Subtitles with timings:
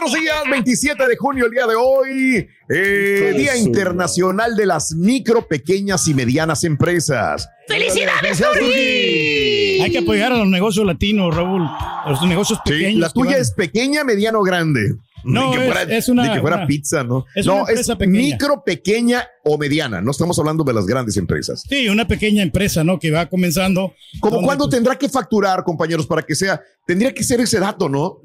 [0.00, 0.36] Buenos días.
[0.50, 2.48] 27 de junio, el día de hoy.
[2.68, 7.48] eh, Día Internacional de las Micro, Pequeñas y Medianas Empresas.
[7.68, 9.80] ¡Felicidades, Turki!
[9.82, 11.62] Hay que apoyar a los negocios latinos, Raúl.
[11.66, 13.00] A los negocios Sí, pequeños.
[13.00, 14.94] la que tuya van- es pequeña, mediana o grande.
[15.24, 17.24] No, Ni que es- fuera, es una- ni que fuera una- pizza, ¿no?
[17.34, 18.18] es no, una es empresa pequeña.
[18.20, 20.00] micro, pequeña o mediana.
[20.00, 21.64] No estamos hablando de las grandes empresas.
[21.68, 22.98] Sí, una pequeña empresa, ¿no?
[22.98, 23.92] Que va comenzando.
[24.20, 26.60] ¿Cómo donde, cuándo tendrá que facturar, compañeros, para que sea?
[26.86, 28.18] Tendría que ser ese dato, ¿no?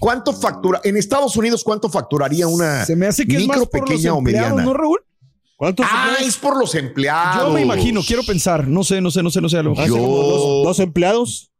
[0.00, 0.80] ¿Cuánto factura?
[0.84, 3.88] En Estados Unidos, ¿cuánto facturaría una Se me hace que es micro, más por los
[3.90, 4.62] pequeña o mediana?
[4.62, 5.00] ¿no, Raúl?
[5.56, 6.28] ¿Cuántos Ah, empleados?
[6.28, 7.48] es por los empleados.
[7.48, 8.68] Yo me imagino, quiero pensar.
[8.68, 9.56] No sé, no sé, no sé, no sé.
[9.58, 9.88] A lo mejor.
[9.88, 11.50] Yo- ¿Dos, dos empleados?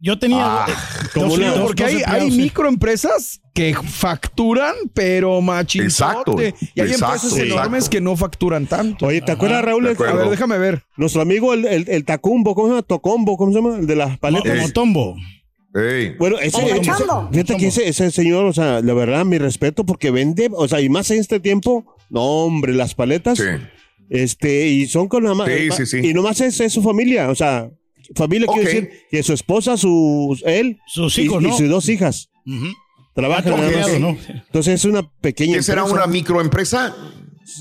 [0.00, 0.64] Yo tenía.
[0.64, 0.72] Ah, eh,
[1.14, 2.36] Porque dos hay, empleados, hay sí.
[2.38, 6.48] microempresas que facturan, pero machinzote.
[6.48, 7.42] Exacto, Y hay exacto, empresas exacto.
[7.54, 9.06] enormes que no facturan tanto.
[9.06, 9.86] Oye, ¿te acuerdas, Raúl?
[9.88, 10.82] el- a ver, déjame ver.
[10.96, 12.82] nuestro amigo, el, el, el Tacumbo, ¿cómo se llama?
[12.82, 13.78] Tocombo, ¿cómo se llama?
[13.78, 14.56] El de las paletas.
[14.56, 15.16] como Tombo.
[15.74, 16.14] Ey.
[16.18, 16.80] Bueno, ese, ese-
[17.32, 20.80] fíjate que ese, ese señor, o sea, la verdad, mi respeto, porque vende, o sea,
[20.80, 23.44] y más en este tiempo, no, hombre, las paletas, Sí.
[24.08, 25.36] este, y son con la Sí,
[25.68, 25.98] ma- sí, sí.
[26.02, 27.68] y nomás es, es su familia, o sea,
[28.14, 28.54] familia Ok.
[28.54, 31.56] quiere decir que su esposa, su, él, Sus hijos, y, ¿no?
[31.56, 32.30] sus dos hijas,
[33.14, 34.00] trabajan más.
[34.00, 34.16] ¿no?
[34.28, 36.04] Entonces es una pequeña ¿Qué será empresa.
[36.04, 36.96] una microempresa?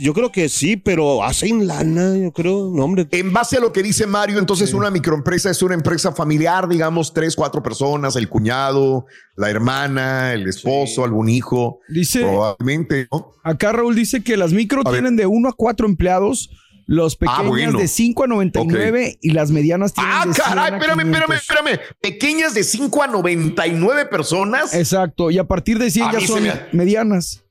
[0.01, 3.07] Yo creo que sí, pero hacen lana, yo creo, no, hombre.
[3.11, 7.13] En base a lo que dice Mario, entonces una microempresa es una empresa familiar, digamos,
[7.13, 9.05] tres, cuatro personas, el cuñado,
[9.37, 11.79] la hermana, el esposo, algún hijo.
[11.87, 13.31] Dice, Probablemente, ¿no?
[13.45, 14.99] acá Raúl dice que las micro A ver.
[14.99, 16.49] tienen de 1 a 4 empleados,
[16.87, 17.77] los pequeñas Ah, bueno.
[17.79, 21.41] de 5 a 99 y las medianas tienen Ah, de 100 caray, espérame, espérame, 500.
[21.49, 21.79] espérame.
[22.01, 24.73] Pequeñas de 5 a 99 personas.
[24.73, 27.43] Exacto, y a partir de 100 A ya son me- medianas.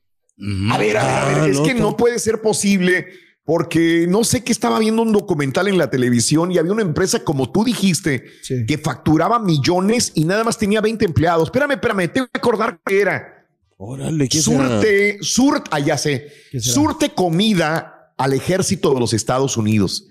[0.70, 1.96] A ver, a ver, a ver, Ah, es que no.
[1.96, 3.06] puede ser posible
[3.44, 7.22] porque no sé que estaba viendo un documental en la televisión y había una empresa,
[7.22, 8.66] como tú dijiste, Sí.
[8.66, 11.44] que facturaba millones y nada más tenía 20 empleados.
[11.48, 13.46] Espérame, espérame, tengo que acordar qué era.
[13.78, 14.66] Órale, ¿qué será?
[14.68, 20.06] Surte, surte, ah, ya sé, ¿Qué surte comida al ejército de los Estados Unidos.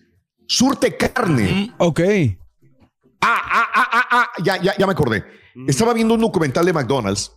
[0.47, 1.74] Surte carne.
[1.77, 2.01] Ok.
[3.21, 5.24] Ah, ah, ah, ah, ah, ya, ya, ya me acordé.
[5.68, 7.31] Estaba viendo un documental de McDonald's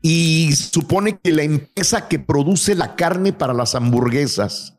[0.00, 4.74] y supone que la empresa que produce la carne para las hamburguesas,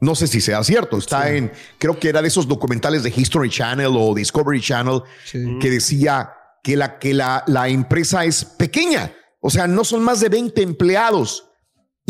[0.00, 3.48] no sé si sea cierto, está en, creo que era de esos documentales de History
[3.48, 5.58] Channel o Discovery Channel Sí.
[5.60, 10.20] que decía que la, que la, la empresa es pequeña, o sea, no son más
[10.20, 11.49] de 20 empleados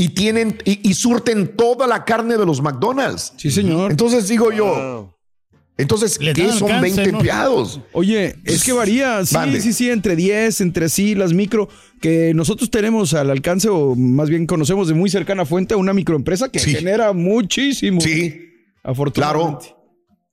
[0.02, 3.32] y tienen y, y surten toda la carne de los McDonald's.
[3.36, 3.90] Sí, señor.
[3.90, 5.14] Entonces digo yo, Wow.
[5.76, 7.18] entonces, ¿qué son alcance, 20 ¿no?
[7.18, 7.80] empleados?
[7.92, 11.68] Oye, es que varía, sí, sí, sí, entre 10, entre sí, las micro,
[12.00, 16.48] que nosotros tenemos al alcance, o más bien conocemos de muy cercana fuente una microempresa
[16.50, 16.74] que Sí.
[16.74, 18.00] genera muchísimo.
[18.00, 18.40] Sí.
[18.82, 19.66] Afortunadamente.
[19.66, 19.76] Claro.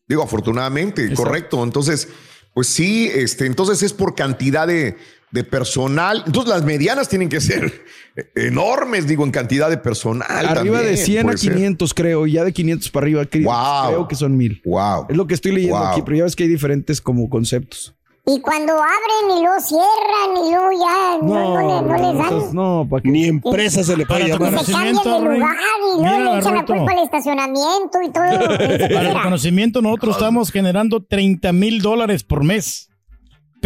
[0.07, 1.61] Digo, afortunadamente, correcto.
[1.63, 2.07] Entonces,
[2.53, 4.95] pues sí, este, entonces es por cantidad de,
[5.31, 6.23] de personal.
[6.25, 7.71] Entonces las medianas tienen que ser
[8.35, 10.27] enormes, digo, en cantidad de personal.
[10.45, 11.53] Arriba de también, 100 a puede ser.
[11.53, 12.27] 500, creo.
[12.27, 13.87] Y ya de 500 para arriba, Wow.
[13.89, 14.61] creo que son mil.
[14.65, 15.07] Wow.
[15.09, 15.87] Es lo que estoy leyendo Wow.
[15.87, 17.93] aquí, pero ya ves que hay diferentes como conceptos.
[18.29, 22.25] Y cuando abren y luego cierran y luego ya no, no le- no les dan.
[22.25, 23.09] entonces, no, ¿para qué?
[23.09, 24.65] Ni empresa se le tu llamar.
[24.65, 25.39] Se cambian conocimiento, de Rey.
[25.39, 25.55] lugar
[25.95, 28.23] y luego le echan la culpa al estacionamiento y todo.
[28.93, 32.89] Para el conocimiento, nosotros estamos generando 30 mil dólares por mes.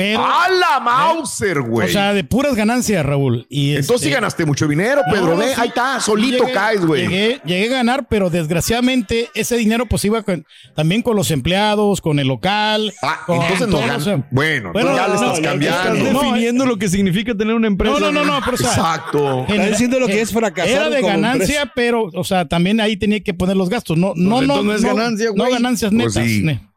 [0.01, 1.91] Pero, ¡A la Mauser, o güey!
[1.91, 3.45] sea, de puras ganancias, Raúl.
[3.49, 5.37] Y Entonces sí este, ganaste mucho dinero, no, Pedro.
[5.37, 5.53] ve, sí.
[5.61, 7.01] ahí está, solito Llegué- caes, güey.
[7.07, 10.45] Llegué, llegué a ganar, pero desgraciadamente ese dinero pues iba con-
[10.75, 12.93] también con los empleados, con el local.
[13.03, 14.01] Ah, con entonces no ganas.
[14.01, 15.93] o sea, Bueno, Bueno, ya le no, estás ya- ya cambiando.
[15.95, 17.99] Estás No, definiendo lo que significa tener una empresa.
[17.99, 19.45] No, no, no, no, pero o sea, Exacto.
[19.47, 21.71] genera- diciendo lo que es fracasar Era de como ganancia, empresa.
[21.75, 23.97] pero, o sea, también ahí tenía que poner los gastos.
[23.97, 24.63] No, no, Pues no.
[24.63, 25.53] no es ganancia, No güey.
[25.53, 26.29] ganancias Pues netas.
[26.29, 26.41] sí.
[26.43, 26.70] ne.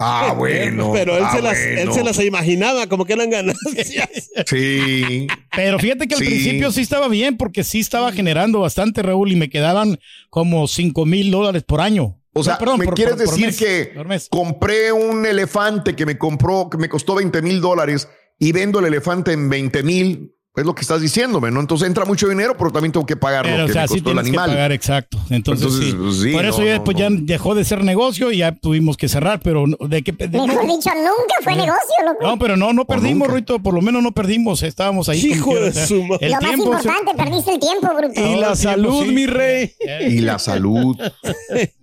[0.00, 0.90] Ah, bueno.
[0.92, 1.80] Pero él, ah, se las, bueno.
[1.82, 4.30] él se las imaginaba como que eran ganancias.
[4.46, 5.26] Sí.
[5.54, 6.26] Pero fíjate que al Sí.
[6.26, 9.98] principio sí estaba bien, porque sí estaba generando bastante, Raúl, y me quedaban
[10.30, 12.16] como 5 mil dólares por año.
[12.32, 15.94] O sea, No, perdón, ¿me por- quieres por- por decir mes, que compré un elefante
[15.96, 18.08] que me compró, que me costó 20 mil dólares
[18.38, 20.32] y vendo el elefante en 20 mil?
[20.56, 21.60] Es lo que estás diciéndome, ¿no?
[21.60, 23.88] Entonces entra mucho dinero, pero también tengo que pagar Pero, lo o que sea, me
[23.88, 24.50] sí costó el tienes que animal.
[24.50, 25.16] pagar, exacto.
[25.30, 25.96] Entonces, Entonces, sí.
[25.96, 27.00] pues, sí, Por eso no, ya, no, pues, no.
[27.08, 30.10] ya dejó de ser negocio y ya tuvimos que cerrar, pero no- de qué...
[30.10, 32.18] de- Mejor no, dicho, nunca fue negocio, loco.
[32.26, 33.28] no, pero no, no perdimos.
[33.28, 35.24] Ruito, por lo menos no perdimos, estábamos ahí.
[35.24, 36.26] Hijo de o su madre.
[36.26, 38.20] el Lo más tiempo se- importante, perdiste el tiempo, bruto.
[38.20, 39.10] Y la el salud, sí.
[39.12, 39.72] mi rey.
[40.08, 40.96] Y la salud.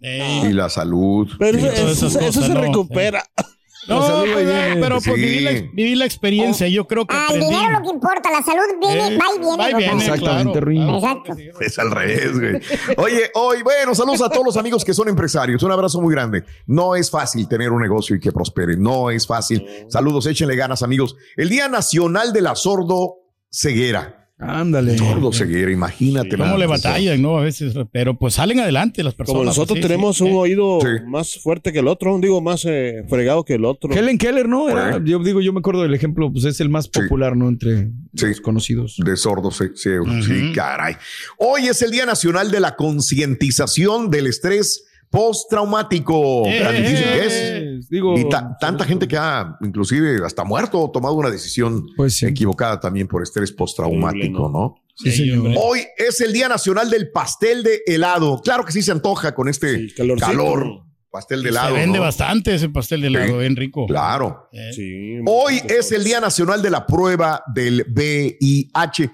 [0.02, 1.28] Eh, y la salud.
[1.40, 3.24] Pero Sí, eso, todas eso- cosas, se no, recupera.
[3.88, 4.82] No, salud pues, eh, viene.
[4.82, 5.12] pero pues Sí.
[5.74, 6.68] viví, la, experiencia.
[6.68, 7.46] Yo creo que Al aprendí.
[7.46, 9.58] dinero lo que importa, la salud viene, Eh, va y viene.
[9.58, 10.96] va y viene, Exactamente, claro.
[10.98, 11.36] Exacto.
[11.62, 12.62] Es al revés, güey.
[12.98, 15.64] Oye, hoy, bueno, saludos a todos los amigos que son empresarios.
[15.64, 16.44] Un abrazo muy grande.
[16.66, 18.76] No es fácil tener un negocio y que prospere.
[18.78, 19.66] No es fácil.
[19.90, 21.16] Saludos, échenle ganas, amigos.
[21.36, 23.16] El Día Nacional de la Sordo
[23.50, 24.27] Ceguera.
[24.40, 24.96] Ándale.
[25.00, 26.38] Sordo ceguera, imagínate.
[26.38, 27.40] Cómo le batallan, ¿no?
[27.40, 29.34] A veces, pero pues salen adelante las personas.
[29.40, 30.36] Como nosotros sí, tenemos sí, un sí.
[30.36, 30.88] oído Sí.
[31.08, 33.92] más fuerte que el otro, digo, más eh, fregado que el otro.
[33.92, 34.70] Helen Keller, ¿no?
[34.70, 35.02] Era- Eh.
[35.06, 37.50] yo digo, yo me acuerdo del ejemplo, pues es el más popular, ¿no?
[37.50, 38.28] Entre Sí.
[38.28, 38.98] los conocidos.
[39.04, 40.26] De sordos ce- ciegos.
[40.26, 40.96] Sí, caray.
[41.40, 46.46] Hoy es el Día Nacional de la Concientización del Estrés Postraumático.
[46.48, 47.26] Eh, Tan difícil eh, que
[47.78, 47.90] es.
[47.90, 52.16] Digo, Y ta- tanta gente que ha, inclusive hasta muerto, o tomado una decisión Pues
[52.16, 52.26] sí.
[52.26, 54.76] equivocada también por estrés postraumático, ¿no?
[54.96, 55.54] sí, Sí, señor.
[55.62, 58.42] Hoy es el Día Nacional del Pastel de helado.
[58.44, 60.84] Claro que sí se antoja con este calor.
[61.10, 61.74] Pastel de helado.
[61.76, 62.04] Se vende ¿no?
[62.04, 63.34] bastante ese pastel de helado, Sí.
[63.40, 63.86] bien rico.
[63.88, 64.50] Claro.
[64.52, 69.10] Eh, Sí, Hoy es el Día Nacional de la Prueba del VIH.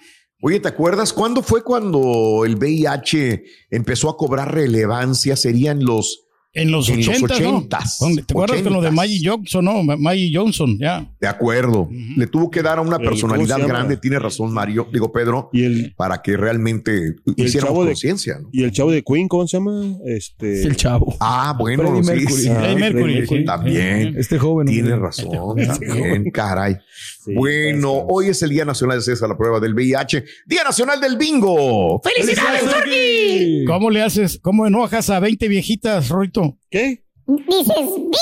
[0.45, 5.37] Oye, ¿te acuerdas cuándo fue cuando el VIH empezó a cobrar relevancia?
[5.37, 6.19] Serían los
[6.55, 7.61] En los En los 80, ¿no?
[7.67, 8.93] 80s, Con- ¿Te acuerdas con lo de 80s?
[8.93, 9.81] Maggie Johnson, no?
[9.83, 11.09] Ma- Maggie Johnson, ya.
[11.19, 11.89] De acuerdo.
[12.17, 15.63] Le tuvo que dar a una ¿cómo personalidad grande, tiene razón Mario, digo Pedro, Y
[15.63, 18.37] el, para que realmente hiciéramos conciencia.
[18.39, 18.49] ¿no?
[18.51, 19.95] y el chavo de Queen, ¿cómo se llama?
[20.05, 20.59] Este.
[20.59, 21.15] Es el chavo.
[21.21, 22.41] Ah, bueno, Freddie sí, Mercury.
[22.43, 22.49] sí.
[22.49, 23.45] Ah, Mercury.
[23.45, 24.15] También.
[24.17, 24.67] Este joven.
[24.67, 26.75] Tiene razón, también, caray.
[27.23, 30.25] Sí, bueno, hoy es el Día Nacional de César, la prueba del VIH.
[30.45, 32.01] Día Nacional del Bingo.
[32.03, 33.63] ¡Felicidades, Turkey!
[33.65, 34.39] ¿Cómo le haces?
[34.41, 36.57] ¿Cómo enojas a 20 viejitas, Roito?
[36.69, 37.05] ¿Qué?
[37.25, 38.13] Dices, ¡bingo!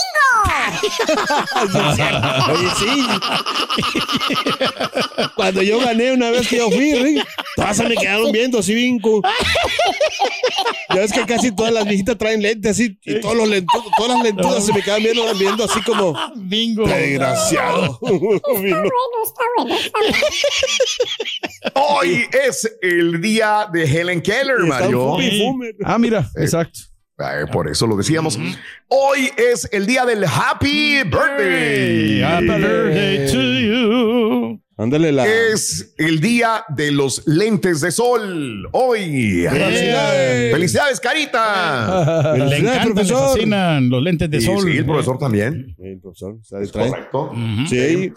[2.51, 3.05] Oye, sí.
[5.35, 8.73] Cuando yo gané una vez que yo fui, Rick, todas se me quedaron viendo así
[8.75, 8.99] bien.
[8.99, 9.21] co-
[10.89, 14.13] Ya ves que casi todas las viejitas traen lentes así y todos los lentu- todas
[14.15, 16.85] las lentudas se me quedan viendo, viendo así como Bingo.
[16.87, 17.99] desgraciado.
[18.51, 19.99] Bueno, está bueno, está
[21.73, 21.95] bueno.
[21.97, 24.99] Hoy es el día de Helen Keller, está Mario.
[25.13, 25.71] fume fume.
[25.83, 26.79] Ah, mira, exacto.
[27.21, 28.39] Eh, por eso lo decíamos.
[28.87, 32.21] Hoy es el día del Happy Birthday.
[32.23, 34.61] Happy birthday to you.
[34.77, 35.27] Ándale la.
[35.27, 38.67] Es el día de los lentes de sol.
[38.71, 39.45] Hoy.
[39.47, 40.51] Felicidades.
[40.53, 42.33] Felicidades, Carita.
[42.35, 43.33] Le encantan, le profesor.
[43.35, 44.63] fascinan los lentes de Y sol.
[44.63, 45.75] sí, el profesor también.
[45.77, 47.31] Sí, profesor, trae- Correcto.
[47.69, 48.11] Sí.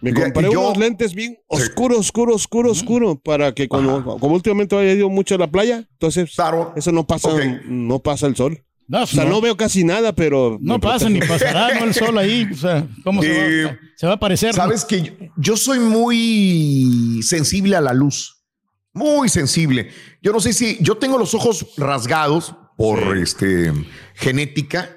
[0.00, 4.76] Me compré yo- unos lentes bien oscuros, oscuro, oscuro, oscuro, para que cuando, como últimamente
[4.76, 6.72] he ido mucho a la playa, entonces Claro.
[6.76, 7.28] eso no pasa,
[7.66, 8.62] no pasa el sol.
[8.86, 10.58] No, O sea, no, no veo casi nada, pero.
[10.60, 11.86] no pasa ni pasará, ¿no?
[11.86, 12.46] El sol ahí.
[12.52, 14.50] O sea, ¿cómo se, Eh, va, se va a aparecer?
[14.50, 14.56] no?
[14.56, 18.42] Sabes que yo, yo soy muy sensible a la luz.
[18.92, 19.88] Muy sensible.
[20.22, 23.72] Yo no sé si yo tengo los ojos rasgados por este
[24.14, 24.90] genética,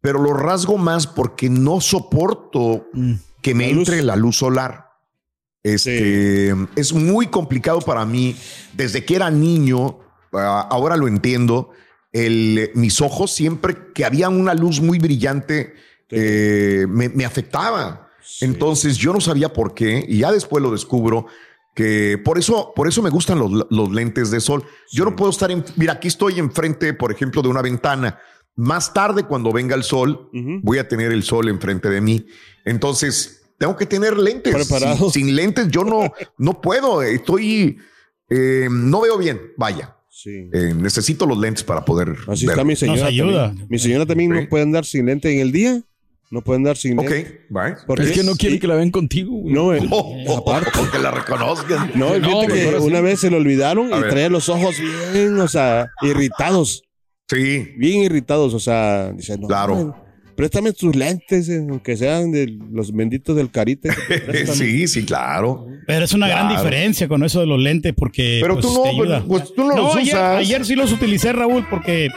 [0.00, 2.86] pero los rasgo más porque no soporto
[3.44, 4.90] que me La entre la luz solar.
[5.62, 8.34] Este es muy complicado para mí
[8.72, 9.98] desde que era niño.
[10.32, 11.70] ah, ahora lo entiendo.
[12.12, 15.74] el, mis ojos siempre que había una luz muy brillante
[16.08, 18.08] eh, me, me afectaba.
[18.40, 21.26] Entonces yo no sabía por qué y ya después lo descubro
[21.74, 24.64] que por eso, por eso me gustan los, los lentes de sol.
[24.90, 28.18] Yo no puedo estar en, mira, aquí estoy enfrente, por ejemplo, de una ventana.
[28.56, 30.30] Más tarde, cuando venga el sol,
[30.62, 32.26] voy a tener el sol enfrente de mí.
[32.64, 34.54] Entonces, tengo que tener lentes.
[34.54, 35.10] Preparado.
[35.10, 37.02] Sin, sin lentes, yo no, no puedo.
[37.02, 37.78] Estoy,
[38.30, 39.40] eh, no veo bien.
[39.56, 39.96] Vaya.
[40.26, 42.14] Eh, necesito los lentes para poder.
[42.28, 42.54] Así ver.
[42.54, 43.00] está mi señora.
[43.50, 43.66] también.
[43.68, 45.82] Mi señora también no puede andar sin lente en el día.
[46.30, 47.46] No puede andar sin Ok, lente.
[47.50, 47.74] bye.
[47.86, 48.60] Porque Es que no quiere sí.
[48.60, 49.32] que la vean contigo.
[49.32, 49.52] güey.
[49.54, 51.90] No, el- Porque la reconozcan.
[51.96, 52.74] no, fíjate que sí.
[52.80, 54.10] una vez se lo olvidaron A y ver.
[54.10, 54.76] traía los ojos
[55.12, 56.83] bien, o sea, irritados.
[57.28, 57.68] Sí.
[57.76, 59.96] Bien irritados, o sea, dice, no, Claro.
[60.36, 63.90] préstame tus lentes, eh, aunque sean de los benditos del carite.
[64.46, 65.66] sí, sí, claro.
[65.86, 68.82] Pero es una gran diferencia con eso de los lentes porque Pero pues, tú no,
[68.82, 69.24] te ayuda.
[69.26, 70.38] pues, pues tú no los ayer, usas.
[70.38, 72.08] ayer sí los utilicé, Raúl, porque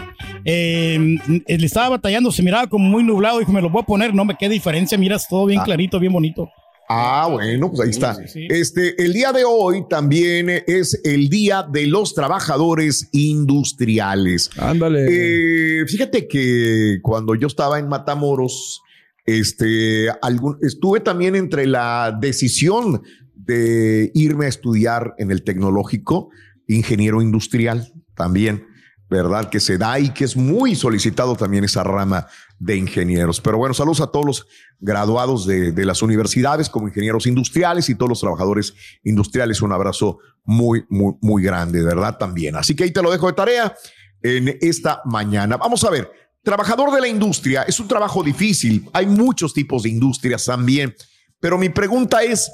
[0.45, 4.13] eh, le estaba batallando, se miraba como muy nublado, dije, me los voy a poner,
[4.13, 6.49] no me qué diferencia, miras todo bien clarito, bien bonito.
[6.89, 8.17] Ah, bueno, pues ahí está.
[8.33, 14.49] Este, el día de hoy también es el día de los trabajadores industriales.
[14.57, 15.07] Ándale.
[15.09, 18.81] Eh, fíjate que cuando yo estaba en Matamoros,
[19.25, 23.01] este, algún, estuve también entre la decisión
[23.35, 26.29] de irme a estudiar en el tecnológico,
[26.67, 28.65] ingeniero industrial también,
[29.09, 29.49] ¿verdad?
[29.49, 32.27] Que se da y que es muy solicitado también esa rama
[32.59, 33.41] de ingenieros.
[33.41, 34.47] Pero bueno, saludos a todos los
[34.79, 38.73] graduados de, de las universidades como ingenieros industriales y todos los trabajadores
[39.03, 39.61] industriales.
[39.61, 42.17] Un abrazo muy, muy, muy grande, ¿verdad?
[42.17, 42.55] También.
[42.55, 43.75] Así que ahí te lo dejo de tarea
[44.21, 45.57] en esta mañana.
[45.57, 46.11] Vamos a ver,
[46.43, 48.89] trabajador de la industria es un trabajo difícil.
[48.93, 50.95] Hay muchos tipos de industrias también.
[51.39, 52.51] Pero mi pregunta es,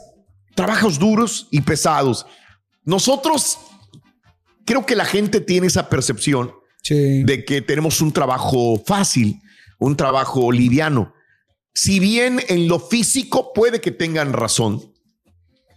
[0.56, 2.26] trabajos duros y pesados.
[2.84, 3.60] Nosotros,
[4.66, 6.52] creo que la gente tiene esa percepción
[6.90, 9.40] de que tenemos un trabajo fácil,
[9.84, 11.14] un trabajo liviano.
[11.74, 14.94] Si bien en lo físico puede que tengan razón,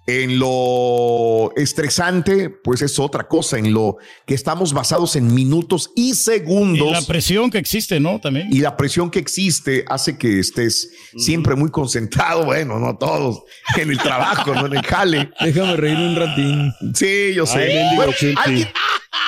[0.06, 6.14] en lo estresante, pues es otra cosa, en lo que estamos basados en minutos y
[6.14, 6.88] segundos.
[6.88, 8.20] Y la presión que existe, ¿no?
[8.20, 8.46] También.
[8.52, 13.42] Y la presión que existe hace que estés siempre muy concentrado, bueno, no todos,
[13.76, 15.30] en el trabajo, no en el jale.
[15.40, 16.72] Déjame reír un ratín.
[16.94, 17.82] Sí, yo sé.
[17.82, 18.12] Ay, Bueno,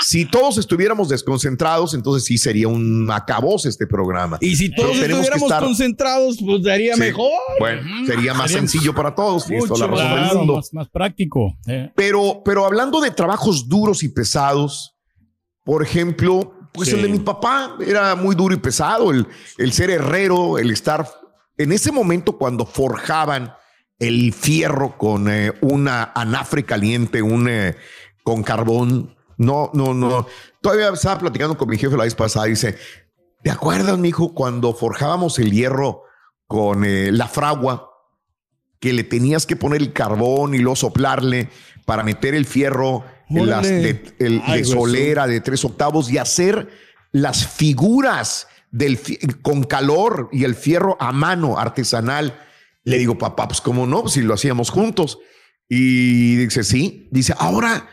[0.02, 4.38] si todos estuviéramos desconcentrados, entonces sí sería un acabose este programa.
[4.40, 7.00] Y si Pero todos tenemos que estuviéramos estar- concentrados, pues daría Sí.
[7.00, 7.30] mejor.
[7.59, 9.45] Bueno, sería más Sería sencillo para todos.
[9.47, 10.57] toda la Mucho razón del claro, mundo.
[10.57, 11.57] más, más práctico.
[11.66, 11.90] eh.
[11.95, 14.95] Pero, pero hablando de trabajos duros y pesados,
[15.64, 16.95] por ejemplo, pues Sí.
[16.97, 19.26] el de mi papá era muy duro y pesado, el,
[19.59, 21.09] el ser herrero, el estar
[21.57, 23.52] en ese momento cuando forjaban
[23.99, 27.75] el fierro con eh, una anafre caliente, un, eh,
[28.23, 29.16] con carbón.
[29.38, 30.26] No, no, no.
[30.61, 32.47] Todavía estaba platicando con mi jefe la vez pasada.
[32.47, 32.76] Dice,
[33.42, 36.02] ¿te acuerdas, mijo, cuando forjábamos el hierro
[36.47, 37.87] con eh, la fragua?
[38.80, 41.49] que le tenías que poner el carbón y luego soplarle
[41.85, 43.83] para meter el fierro en las Órale.
[43.95, 46.68] de, el- Ay, de güey, solera de tres octavos y hacer
[47.11, 48.97] las figuras del
[49.42, 52.38] con calor y el fierro a mano artesanal.
[52.85, 55.18] Le digo, papá, pues cómo no, si lo hacíamos juntos.
[55.68, 57.09] Y dice, sí.
[57.11, 57.88] Dice, ahora,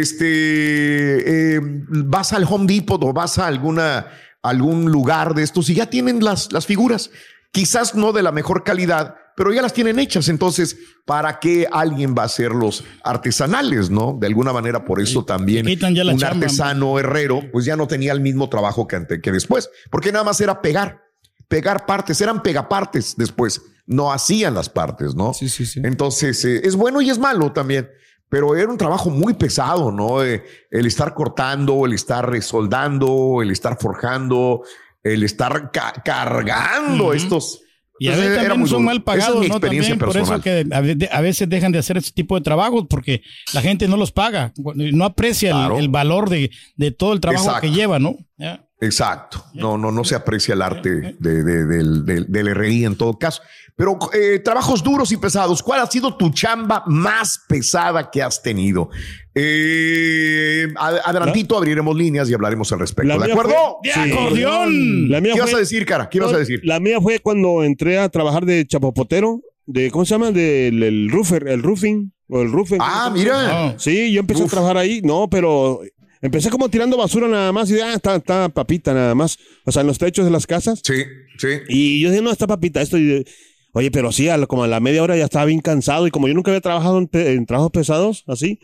[0.00, 4.06] este, eh, vas al Home Depot o vas a alguna,
[4.42, 7.10] algún lugar de estos y ya tienen las, las figuras.
[7.52, 10.28] Quizás no de la mejor calidad, pero ya las tienen hechas.
[10.28, 10.76] Entonces,
[11.06, 14.16] ¿para qué alguien va a hacerlos artesanales, no?
[14.20, 15.64] De alguna manera, por eso también
[16.12, 16.44] un chamba.
[16.46, 20.24] artesano herrero, pues ya no tenía el mismo trabajo que, ante- que después, porque nada
[20.24, 21.02] más era pegar,
[21.48, 25.32] pegar partes, eran pegapartes después, no hacían las partes, ¿no?
[25.32, 25.80] Sí, sí, sí.
[25.84, 27.88] Entonces, eh, es bueno y es malo también,
[28.28, 30.22] pero era un trabajo muy pesado, ¿no?
[30.24, 34.62] Eh, el estar cortando, el estar soldando, el estar forjando,
[35.02, 37.60] el estar ca- cargando estos.
[37.98, 38.86] Y a Entonces, veces también son duro.
[38.86, 39.60] mal pagados, es mi ¿no?
[39.60, 42.84] También, por eso que a ve- a veces dejan de hacer ese tipo de trabajos
[42.90, 43.22] porque
[43.54, 47.62] la gente no los paga, no aprecia el- valor de, de todo el trabajo Exacto.
[47.68, 48.16] que lleva, ¿no?
[48.36, 48.65] Ya.
[48.80, 49.44] Exacto.
[49.54, 53.18] No, no, no se aprecia el arte de, de- del, del, del herrería en todo
[53.18, 53.42] caso.
[53.74, 55.62] Pero eh, trabajos duros y pesados.
[55.62, 58.88] ¿Cuál ha sido tu chamba más pesada que has tenido?
[59.34, 63.18] Eh, ad- adelantito abriremos líneas y hablaremos al respecto.
[63.18, 63.78] ¿De acuerdo?
[63.82, 65.08] fue- ¡De acordeón!
[65.10, 66.08] La mía ¿Qué fue- ibas a decir, cara?
[66.08, 66.60] ¿Qué ibas a decir?
[66.64, 70.30] La mía fue cuando entré a trabajar de chapopotero, de, ¿cómo se llama?
[70.32, 72.78] Del el roofer, el roofing, o el roofing.
[72.80, 73.74] Ah, mira.
[73.78, 74.48] Sí, yo empecé Uf.
[74.48, 75.80] a trabajar ahí, no, pero
[76.22, 79.38] empecé como tirando basura nada más y ah, está, está papita nada más.
[79.64, 80.80] O sea, en los techos de las casas.
[80.84, 80.94] Sí,
[81.38, 81.48] sí.
[81.68, 82.98] Y yo dije, no, está papita esto.
[82.98, 83.24] Y,
[83.72, 86.10] oye, pero sí, a la- como a la media hora ya estaba bien cansado y
[86.10, 88.58] como yo nunca había trabajado en, en trabajos pesados, así,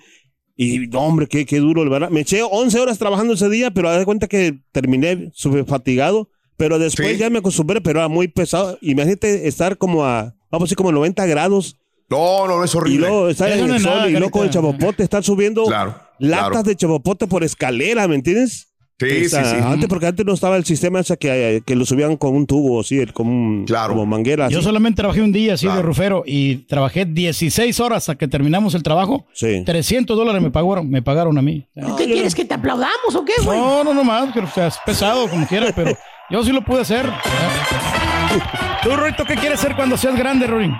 [0.55, 2.11] Y no, hombre, qué, qué duro, ¿verdad?
[2.11, 6.29] Me eché 11 horas trabajando ese día, pero haz de cuenta que terminé súper fatigado.
[6.59, 7.17] Pero después Sí.
[7.19, 8.79] ya me acostumbré, pero era muy pesado.
[8.83, 11.79] Imagínate estar como a, vamos a decir, como 90 grados.
[12.11, 13.09] No, no, es Y horrible.
[13.09, 16.49] luego estar en no el sol y luego con el chapopote, estar subiendo Claro, latas
[16.51, 16.63] claro.
[16.65, 18.69] de chapopote por escalera, ¿me entiendes?
[19.01, 19.57] Sí, sí, sí.
[19.65, 22.81] Antes, porque antes no estaba el sistema ese que, que lo subían con un tubo,
[22.83, 23.95] así, el- con un- Claro.
[23.95, 24.49] como manguera.
[24.49, 28.77] Yo solamente trabajé un día así de rufero y trabajé 16 horas hasta que terminamos
[28.77, 29.27] el trabajo.
[29.33, 29.65] Sí.
[29.67, 31.67] 300 dólares me pagaron, me pagaron a mí.
[31.99, 33.59] ¿Qué quieres que te aplaudamos o qué, güey?
[33.59, 35.97] No, no, no más, que, o sea, es pesado como quieras, pero
[36.31, 37.05] yo sí lo pude hacer.
[38.83, 40.75] ¿Tú, Rito, qué quieres ser cuando seas grande, Rorín?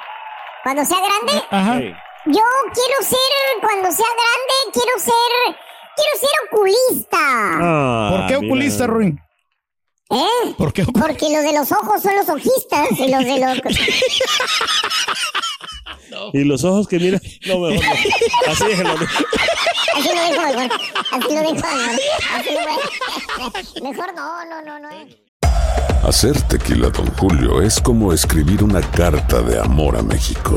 [0.63, 1.81] Cuando sea grande, Ajá.
[2.27, 2.43] Yo
[2.75, 3.19] quiero ser,
[3.61, 5.57] cuando sea grande, quiero ser,
[5.97, 7.19] quiero ser oculista.
[7.21, 8.47] Ah, ¿Por qué mira.
[8.47, 9.21] oculista, Rorín?
[10.11, 10.55] ¿Eh?
[10.59, 11.07] ¿Por qué oculista?
[11.09, 13.59] Porque los de los ojos son los ojistas y los de los...
[16.35, 17.19] Y los ojos que mira.
[17.47, 17.91] No, mejor no.
[18.53, 18.95] Así déjenlo.
[19.95, 20.69] Así lo dejo mejor.
[21.11, 22.01] Así lo dejo mejor.
[22.35, 22.51] Así
[23.81, 24.89] lo Mejor no, no, no, no.
[26.07, 30.57] Hacer tequila, Don Julio, es como escribir una carta de amor a México.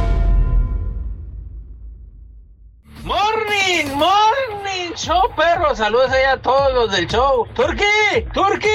[3.11, 5.75] Morning, morning, show perro.
[5.75, 7.45] Saludos allá a todos los del show.
[7.53, 7.83] Turki,
[8.33, 8.69] Turki,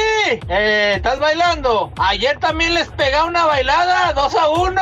[0.51, 1.91] eh, ¿estás bailando?
[1.97, 4.81] Ayer también les pegaba una bailada, 2 a 1.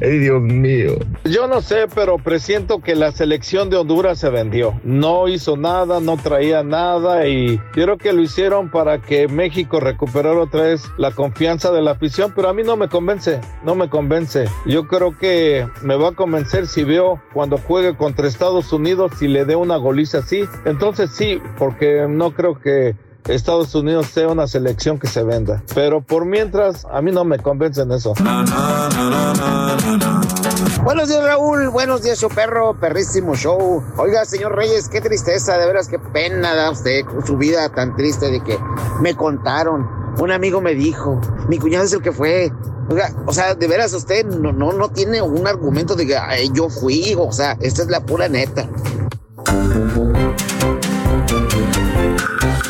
[0.00, 0.92] Ay, Dios mío.
[1.24, 4.80] Yo no sé, pero presiento que la selección de Honduras se vendió.
[4.82, 9.78] No hizo nada, no traía nada y yo creo que lo hicieron para que México
[9.78, 13.74] recuperara otra vez la confianza de la afición, pero a mí no me convence, no
[13.74, 14.46] me convence.
[14.64, 19.28] Yo creo que me va a convencer si veo cuando juegue contra Estados Unidos y
[19.28, 20.44] le dé una goliza así.
[20.64, 22.96] Entonces sí, porque no creo que
[23.28, 25.62] Estados Unidos sea una selección que se venda.
[25.74, 28.14] Pero por mientras, a mí no me convence en eso.
[30.82, 31.68] Buenos días, Raúl.
[31.68, 32.74] Buenos días, show perro.
[32.80, 33.82] Perrísimo show.
[33.98, 35.58] Oiga, señor Reyes, qué tristeza.
[35.58, 38.58] De veras, qué pena da usted su vida tan triste de que
[39.00, 39.99] me contaron.
[40.18, 42.52] Un amigo me dijo, mi cuñado es el que fue.
[42.90, 46.50] Oiga, o sea, de veras usted no, no, no tiene un argumento de que "Ay,
[46.52, 47.14] yo fui.
[47.18, 48.68] O sea, esta es la pura neta.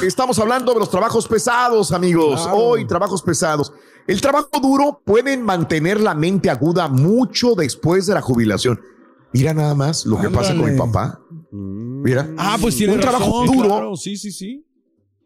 [0.03, 2.43] Estamos hablando de los trabajos pesados, amigos.
[2.43, 2.57] Claro.
[2.57, 3.73] Hoy, trabajos pesados.
[4.07, 8.81] El trabajo duro pueden mantener la mente aguda mucho después de la jubilación.
[9.33, 11.21] Mira nada más lo que pasa con mi papá.
[11.53, 12.29] Mira.
[12.39, 14.65] Ah, pues tiene Un trabajo duro claro, Sí, sí, sí.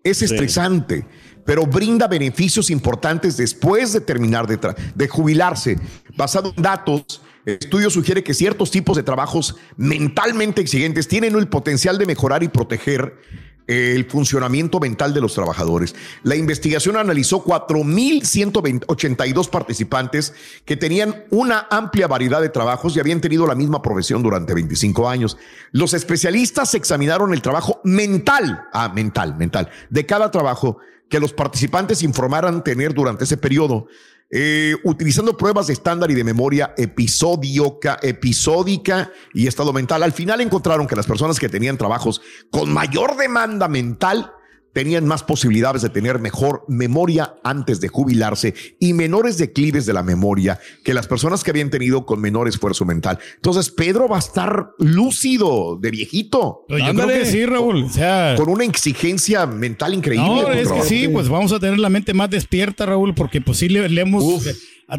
[0.03, 1.07] es estresante,
[1.45, 5.79] pero brinda beneficios importantes después de terminar de, jubilarse.
[6.17, 11.49] Basado en datos, el estudio sugiere que ciertos tipos de trabajos mentalmente exigentes tienen el
[11.49, 13.19] potencial de mejorar y proteger
[13.67, 15.95] el funcionamiento mental de los trabajadores.
[16.23, 23.47] La investigación analizó 4.182 participantes que tenían una amplia variedad de trabajos y habían tenido
[23.47, 25.37] la misma profesión durante 25 años.
[25.73, 32.03] Los especialistas examinaron el trabajo mental, ah, mental, mental, de cada trabajo que los participantes
[32.03, 33.87] informaran tener durante ese periodo.
[34.37, 40.03] Eh, utilizando pruebas de estándar y de memoria episódica, episódica y estado mental.
[40.03, 42.21] Al final encontraron que las personas que tenían trabajos
[42.51, 44.33] con mayor demanda mental
[44.75, 50.03] tenían más posibilidades de tener mejor memoria antes de jubilarse y menores declives de la
[50.03, 53.19] memoria que las personas que habían tenido con menor esfuerzo mental.
[53.37, 56.67] Entonces, Pedro va a estar lúcido de viejito.
[56.69, 57.85] Yo creo que sí, Raúl.
[57.85, 60.27] O sea, Con una exigencia mental increíble.
[60.27, 63.59] No, es que sí, pues vamos a tener la mente más despierta, Raúl, porque pues
[63.59, 64.45] sí le, le hemos,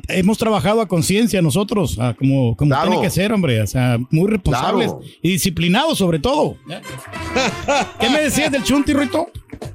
[0.08, 2.90] hemos trabajado a conciencia nosotros, a como, como Claro.
[2.92, 5.06] tiene que ser, hombre, o sea, muy responsables Claro.
[5.22, 6.58] y disciplinados sobre todo.
[8.00, 9.28] ¿Qué me decías del Chunti, Rito?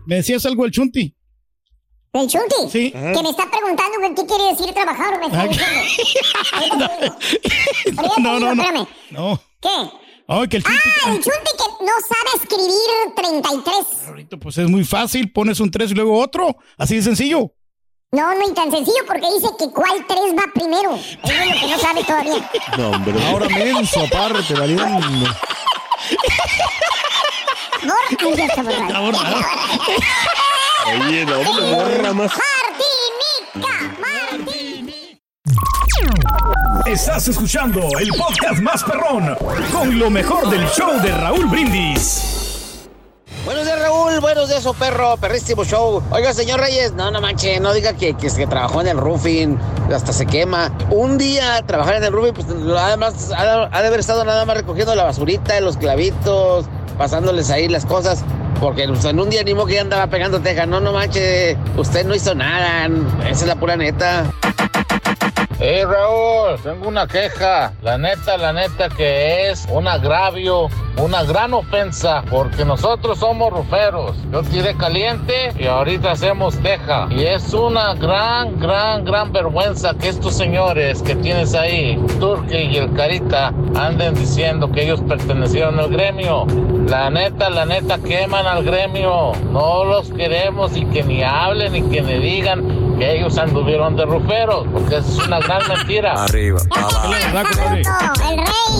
[0.06, 1.14] ¿Me decías algo del Chunti?
[2.12, 2.54] ¿El Chunti?
[2.70, 2.90] Sí.
[2.90, 6.88] Que me está preguntando qué quiere decir trabajar, me está diciendo.
[7.86, 8.62] Digo, No, no, no.
[8.62, 8.86] espérame.
[9.10, 9.40] No.
[9.60, 9.68] ¿Qué?
[10.32, 14.08] Ay, que el chunti- Ah, el Chunti que no sabe escribir 33.
[14.08, 17.52] Ahorita, pues es muy fácil, pones un 3 y luego otro, así de sencillo.
[18.12, 20.96] No, no, y tan sencillo porque dice que cuál 3 va primero.
[20.96, 22.50] Eso es lo que no sabe todavía.
[22.76, 23.26] No, hombre.
[23.28, 24.84] Ahora menso, aparte, valiendo.
[27.84, 28.86] Borra, ya está borrado.
[28.88, 29.36] Está borrado.
[31.06, 32.32] Oye, no, hombre, borra más.
[36.86, 39.36] Estás escuchando el podcast más perrón
[39.70, 42.39] con lo mejor del show de Raúl Brindis.
[43.44, 44.20] Buenos días, Raúl.
[44.20, 45.16] Buenos días, oh perro.
[45.16, 46.02] Perrísimo show.
[46.10, 49.58] Oiga, señor Reyes, no, no manche, no diga que, que, trabajó en el roofing,
[49.92, 50.70] hasta se quema.
[50.90, 52.46] Un día trabajar en el roofing, pues
[52.78, 56.66] además ha, ha de haber estado nada más recogiendo la basurita, los clavitos,
[56.98, 58.22] pasándoles ahí las cosas.
[58.60, 60.66] Porque pues, en un día ni modo que andaba pegando teja.
[60.66, 62.86] No, no manche, usted no hizo nada.
[63.22, 64.30] Esa es la pura neta.
[65.62, 67.74] Hey Raúl, tengo una queja.
[67.82, 74.16] La neta, la neta que es un agravio, una gran ofensa, porque nosotros somos ruferos.
[74.32, 77.08] Yo tiré caliente y ahorita hacemos teja.
[77.10, 82.78] Y es una gran, gran, gran vergüenza que estos señores que tienes ahí, Turki y
[82.78, 86.46] el Carita, anden diciendo que ellos pertenecieron al gremio.
[86.88, 89.32] La neta, la neta, queman al gremio.
[89.52, 94.04] No los queremos y que ni hablen y que ni digan que ellos anduvieron de
[94.04, 96.22] ruferos, porque eso es una gran mentira.
[96.22, 96.60] Arriba,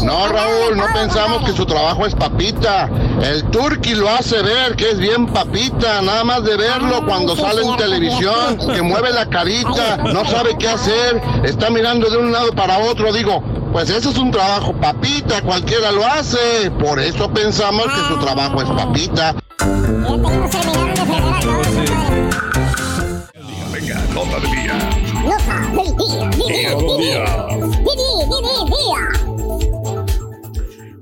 [0.04, 2.90] No, Raúl, no pensamos que su trabajo es papita.
[3.22, 7.62] El Turqui lo hace ver que es bien papita, nada más de verlo cuando sale
[7.62, 12.52] en televisión, que mueve la carita, no sabe qué hacer, está mirando de un lado
[12.52, 13.14] para otro.
[13.14, 16.70] Digo, pues eso es un trabajo papita, cualquiera lo hace.
[16.78, 19.35] Por eso pensamos que su trabajo es papita.
[24.20, 24.78] Nota del día.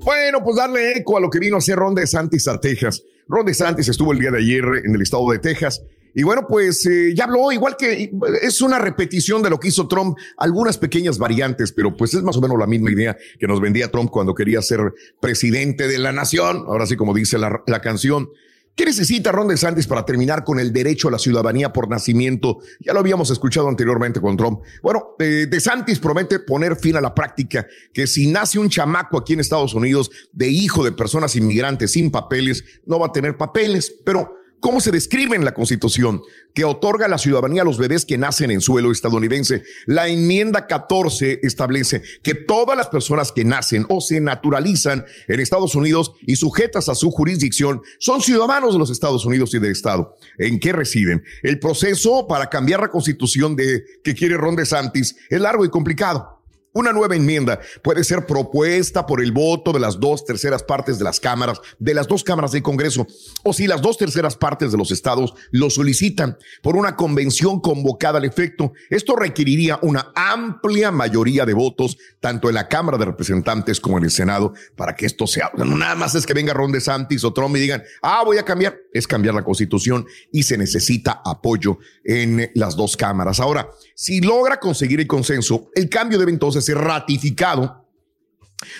[0.05, 3.03] Bueno, pues darle eco a lo que vino a hacer Ron DeSantis a Texas.
[3.27, 5.81] Ron DeSantis estuvo el día de ayer en el estado de Texas.
[6.15, 8.09] Y bueno, pues eh, ya habló, igual que
[8.41, 12.37] es una repetición de lo que hizo Trump, algunas pequeñas variantes, pero pues es más
[12.37, 16.13] o menos la misma idea que nos vendía Trump cuando quería ser presidente de la
[16.13, 16.63] nación.
[16.67, 18.29] Ahora sí, como dice la, la canción.
[18.75, 22.59] ¿Qué necesita Ron DeSantis para terminar con el derecho a la ciudadanía por nacimiento?
[22.79, 24.61] Ya lo habíamos escuchado anteriormente con Trump.
[24.81, 29.33] Bueno, eh, DeSantis promete poner fin a la práctica que si nace un chamaco aquí
[29.33, 33.93] en Estados Unidos de hijo de personas inmigrantes sin papeles, no va a tener papeles.
[34.05, 36.21] Pero, ¿cómo se describe en la Constitución?
[36.53, 39.63] Que otorga la ciudadanía a los bebés que nacen en suelo estadounidense.
[39.85, 45.75] La enmienda 14 establece que todas las personas que nacen o se naturalizan en Estados
[45.75, 50.15] Unidos y sujetas a su jurisdicción son ciudadanos de los Estados Unidos y del Estado.
[50.37, 51.23] ¿En qué residen?
[51.43, 56.38] El proceso para cambiar la constitución de que quiere Ron DeSantis es largo y complicado.
[56.73, 61.03] Una nueva enmienda puede ser propuesta por el voto de las dos terceras partes de
[61.03, 63.07] las cámaras, de las dos cámaras del Congreso,
[63.43, 68.19] o si las dos terceras partes de los estados lo solicitan por una convención convocada
[68.19, 68.73] al efecto.
[68.89, 74.03] Esto requeriría una amplia mayoría de votos, tanto en la Cámara de Representantes como en
[74.03, 75.51] el Senado, para que esto sea.
[75.55, 78.77] Nada más es que venga Ron DeSantis o Trump y digan, ah, voy a cambiar.
[78.93, 83.39] Es cambiar la constitución y se necesita apoyo en las dos cámaras.
[83.39, 87.85] Ahora, si logra conseguir el consenso, el cambio debe entonces ser ratificado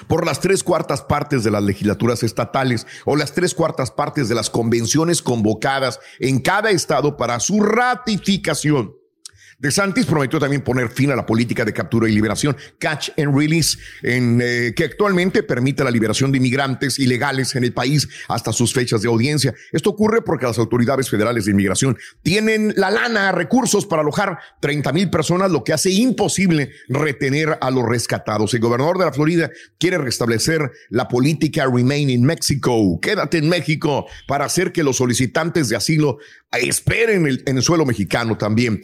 [0.08, 4.36] por las tres cuartas partes de las legislaturas estatales o las tres cuartas partes de
[4.36, 8.93] las convenciones convocadas en cada estado para su ratificación.
[9.60, 13.38] De Santis prometió también poner fin a la política de captura y liberación, catch and
[13.38, 18.74] release, eh, que actualmente permite la liberación de inmigrantes ilegales en el país hasta sus
[18.74, 19.54] fechas de audiencia.
[19.74, 24.93] Esto ocurre porque las autoridades federales de inmigración tienen la lana, recursos para alojar 30
[24.93, 28.54] mil personas, lo que hace imposible retener a los rescatados.
[28.54, 34.06] El gobernador de la Florida quiere restablecer la política Remain in Mexico, quédate en México,
[34.26, 36.17] para hacer que los solicitantes de asilo
[36.52, 38.82] esperen el- en el suelo mexicano también.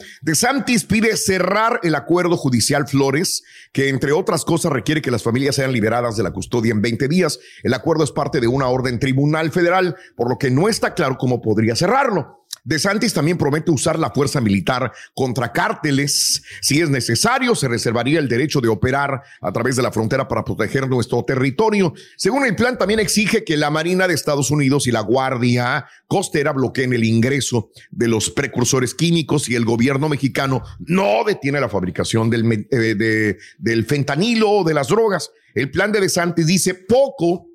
[0.66, 5.54] Santis pide cerrar el acuerdo judicial Flores, que entre otras cosas requiere que las familias
[5.54, 7.38] sean liberadas de la custodia en 20 días.
[7.62, 11.18] El acuerdo es parte de una orden tribunal federal, por lo que no está claro
[11.18, 12.45] cómo podría cerrarlo.
[12.64, 16.42] De Santis también promete usar la fuerza militar contra cárteles.
[16.60, 20.44] Si es necesario, se reservaría el derecho de operar a través de la frontera para
[20.44, 21.94] proteger nuestro territorio.
[22.16, 26.52] Según el plan, también exige que la Marina de Estados Unidos y la Guardia Costera
[26.52, 32.30] bloqueen el ingreso de los precursores químicos y el gobierno mexicano no detiene la fabricación
[32.30, 35.30] del, eh, de- del fentanilo o de las drogas.
[35.54, 37.45] El plan de DeSantis dice poco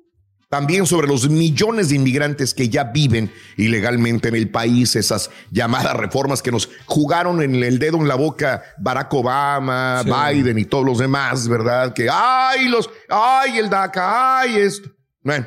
[0.52, 5.96] también sobre los millones de inmigrantes que ya viven ilegalmente en el país, esas llamadas
[5.96, 10.84] reformas que nos jugaron en el dedo en la boca Barack Obama, Biden y todos
[10.84, 11.94] los demás, ¿verdad?
[11.94, 14.90] Que, ay, los, ay, el DACA, ay, esto.
[15.22, 15.46] Bueno,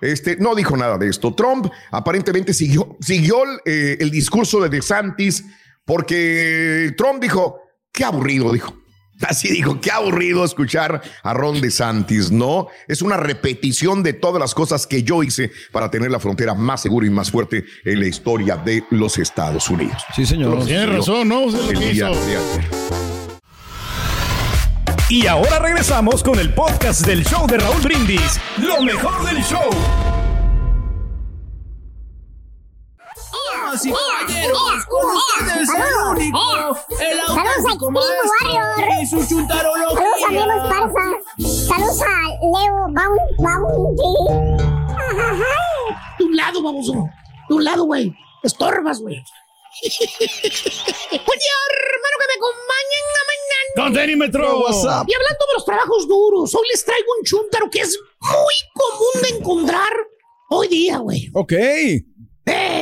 [0.00, 1.34] este, no dijo nada de esto.
[1.34, 5.44] Trump aparentemente siguió, siguió eh, el discurso de DeSantis
[5.84, 8.72] porque Trump dijo, qué aburrido, dijo.
[9.28, 12.68] Así dijo, qué aburrido escuchar a Ron DeSantis, ¿no?
[12.88, 16.82] Es una repetición de todas las cosas que yo hice para tener la frontera más
[16.82, 20.02] segura y más fuerte en la historia de los Estados Unidos.
[20.14, 20.64] Sí, señor.
[20.64, 21.44] Tiene razón, ¿no?
[21.44, 22.26] El día hizo.
[22.26, 22.64] de ayer.
[25.08, 28.40] Y ahora regresamos con el podcast del show de Raúl Brindis.
[28.58, 30.13] Lo mejor del show.
[33.74, 36.38] Damas y caballeros, con ustedes el único,
[37.00, 40.26] el auténtico maestro y su Saludos chuntarología.
[40.28, 41.06] amigos Parza.
[41.66, 42.04] Saludos a
[42.40, 44.12] Leo Boun- Bounty.
[46.24, 46.94] Un lado, baboso.
[47.50, 48.14] Un lado, güey.
[48.44, 49.16] Estorbas, güey.
[49.82, 49.90] Oye,
[51.10, 53.70] hermano, que me acompañen a mañana.
[54.66, 55.08] WhatsApp.
[55.08, 59.22] Y hablando de los trabajos duros, hoy les traigo un chúntaro que es muy común
[59.22, 59.92] de encontrar
[60.50, 61.28] hoy día, güey.
[61.34, 61.52] Ok.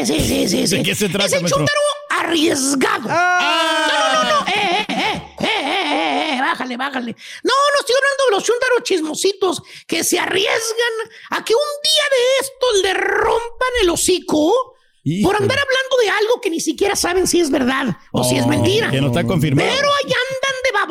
[0.03, 0.77] Eh, sí, sí, sí, sí.
[0.79, 1.59] ¿De qué se trata, Es el maestro?
[1.59, 1.81] chúntaro
[2.21, 3.09] arriesgado.
[3.11, 3.89] Ah.
[3.93, 4.47] No, no, no, no.
[4.49, 7.13] Eh, eh, eh, eh, eh, eh, bájale, bájale.
[7.43, 10.95] No, no estoy hablando de los chúntaros chismositos que se arriesgan
[11.31, 14.77] a que un día de estos le rompan el hocico
[15.25, 18.45] por andar hablando de algo que ni siquiera saben si es verdad o si es
[18.45, 18.89] Oh, mentira.
[18.89, 19.69] que no está confirmado.
[19.69, 20.15] Pero de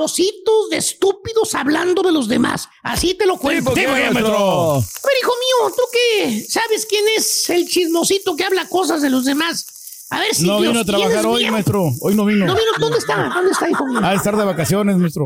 [0.01, 2.67] babositos, de estúpidos hablando de los demás.
[2.81, 3.65] Así te lo cuento.
[3.65, 4.83] ¿por qué, A ver, maestro?
[5.21, 6.45] hijo mío, ¿tú qué?
[6.49, 9.67] ¿Sabes quién es el chismosito que habla cosas de los demás?
[10.11, 11.89] A ver si No Dios vino a trabajar hoy, maestro.
[12.01, 12.45] Hoy no vino.
[12.45, 12.67] ¿No vino?
[12.79, 13.31] ¿Dónde está?
[13.33, 14.01] ¿Dónde está, hijo mío?
[14.03, 15.25] Ha de estar de vacaciones, maestro.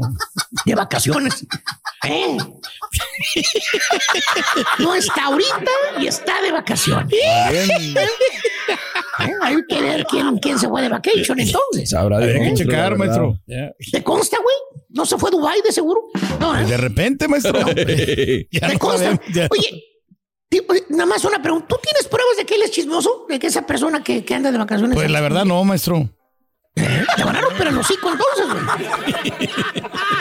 [0.64, 1.46] De vacaciones.
[2.04, 2.38] ¿Eh?
[4.78, 7.12] No está ahorita y está de vacaciones.
[7.12, 7.96] ¿Eh?
[9.42, 11.90] Hay que ver quién, quién se fue de vacation entonces.
[11.90, 13.40] Sabrá Hay que maestro, checar, maestro.
[13.92, 14.84] ¿Te consta, güey?
[14.90, 16.04] ¿No se fue a Dubái de seguro?
[16.40, 16.64] No, ¿eh?
[16.66, 17.58] De repente, maestro.
[17.72, 19.20] ya ¿Te no consta?
[19.50, 19.84] Oye,
[20.90, 21.68] nada más una pregunta.
[21.68, 23.26] ¿Tú tienes pruebas de que él es chismoso?
[23.30, 24.96] ¿De que esa persona que, que anda de vacaciones?
[24.96, 26.10] Pues la verdad no, maestro.
[26.76, 29.50] Te van a romper el hocico entonces, güey.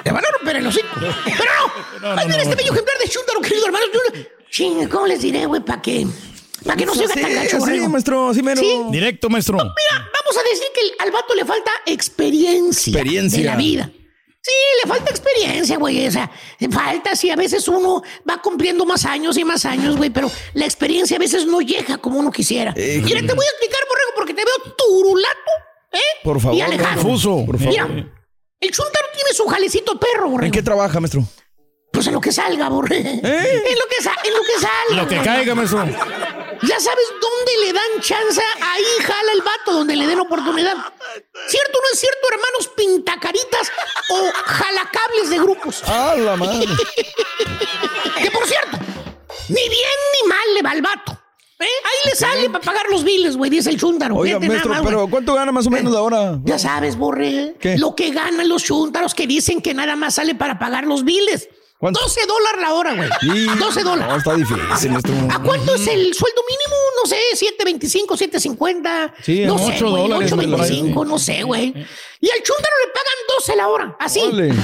[0.05, 0.87] Te van a romper el hocico.
[1.01, 2.01] Pero no.
[2.09, 2.57] No, no, Ay, mira no, este no.
[2.57, 3.85] bello ejemplar de Chuntaro, querido hermano.
[3.93, 5.61] Yo no- Ching, ¿cómo les diré, güey?
[5.65, 6.07] Para que,
[6.65, 8.61] para que no se oiga tan gacho, Sí, maestro, sí, mero.
[8.61, 8.83] Sí.
[8.93, 9.57] Directo, maestro.
[9.57, 13.39] Mira, vamos a decir que el- al vato le falta experiencia, Experiencia.
[13.41, 13.91] de la vida.
[14.47, 14.53] Sí,
[14.83, 16.07] le falta experiencia, güey.
[16.07, 16.31] O sea,
[16.71, 20.67] falta si a veces uno va cumpliendo más años y más años, güey, pero la
[20.67, 22.75] experiencia a veces no llega como uno quisiera.
[22.77, 25.51] Eh, Mira, te voy a explicar, borrego, porque te veo turulato,
[25.93, 25.99] ¿eh?
[26.23, 27.03] Por favor, Y alejado.
[27.03, 27.43] Confuso.
[27.47, 27.71] Por favor.
[27.71, 28.13] Mira,
[28.61, 30.45] el chuntaro tiene su jalecito perro, borrego.
[30.47, 31.25] ¿En qué trabaja, maestro?
[31.91, 32.99] Pues en lo que salga, borre.
[32.99, 35.03] En lo que, sa- en lo que salga.
[35.03, 35.87] Lo que caiga, maestro.
[36.63, 40.75] Ya sabes dónde le dan chance, ahí jala el vato, donde le den oportunidad.
[41.47, 43.73] ¿Cierto o no es cierto, hermanos pintacaritas
[44.11, 45.83] o jalacables de grupos?
[45.87, 46.67] ¡Ah, la madre!
[48.23, 48.79] Que por cierto,
[49.49, 51.13] ni bien ni mal le va al vato.
[51.61, 51.65] ¿eh?
[51.65, 54.17] Ahí le sale para pagar los biles, güey, dice el chúntaro.
[54.17, 56.39] Oiga, nada maestro, más, pero ¿cuánto gana más o menos la hora?
[56.45, 57.57] Ya sabes, Borre.
[57.61, 57.77] ¿Qué?
[57.77, 61.49] Lo que ganan los chúntaros que dicen que nada más sale para pagar los biles.
[61.85, 62.01] ¿Cuánto?
[62.01, 63.09] 12 dólares la hora, güey.
[63.21, 63.47] Sí.
[63.59, 64.17] 12 No, dólares.
[64.17, 64.91] está difícil.
[65.31, 66.77] ¿A cuánto es el sueldo mínimo?
[67.03, 69.13] No sé, 7.25, 7.50.
[69.23, 70.83] Sí, no ocho sé, güey, dólares, me 8.25, parece.
[71.11, 71.67] no sé, güey.
[72.21, 74.21] Y al chúntaro le pagan 12 la hora, así.
[74.21, 74.55] Ole.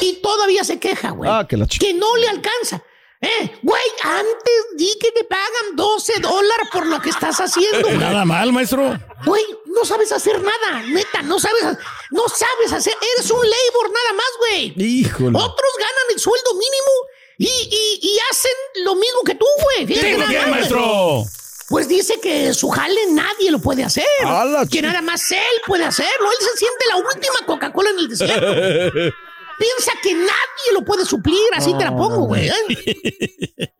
[0.00, 1.28] Y todavía se queja, güey.
[1.28, 2.80] Ah, que la que no le alcanza.
[3.20, 7.98] Eh, güey, antes di que te pagan 12 dólares por lo que estás haciendo, güey.
[7.98, 8.96] Nada mal, maestro.
[9.24, 11.64] Güey, no sabes hacer nada, neta, no sabes,
[12.10, 14.72] no sabes hacer, eres un labor nada más, güey.
[14.76, 15.36] Híjole.
[15.36, 16.92] Otros ganan el sueldo mínimo
[17.38, 19.86] y, y- y hacen lo mismo que tú, güey.
[19.86, 21.24] Fíjate ¿Qué, más, maestro?
[21.68, 24.06] Pues dice que su jale nadie lo puede hacer.
[24.70, 26.30] Que nada más él puede hacerlo.
[26.30, 28.46] Él se siente la última Coca-Cola en el desierto.
[29.58, 32.48] Piensa que nadie lo puede suplir, así te la pongo, güey.
[32.48, 33.74] ¿eh?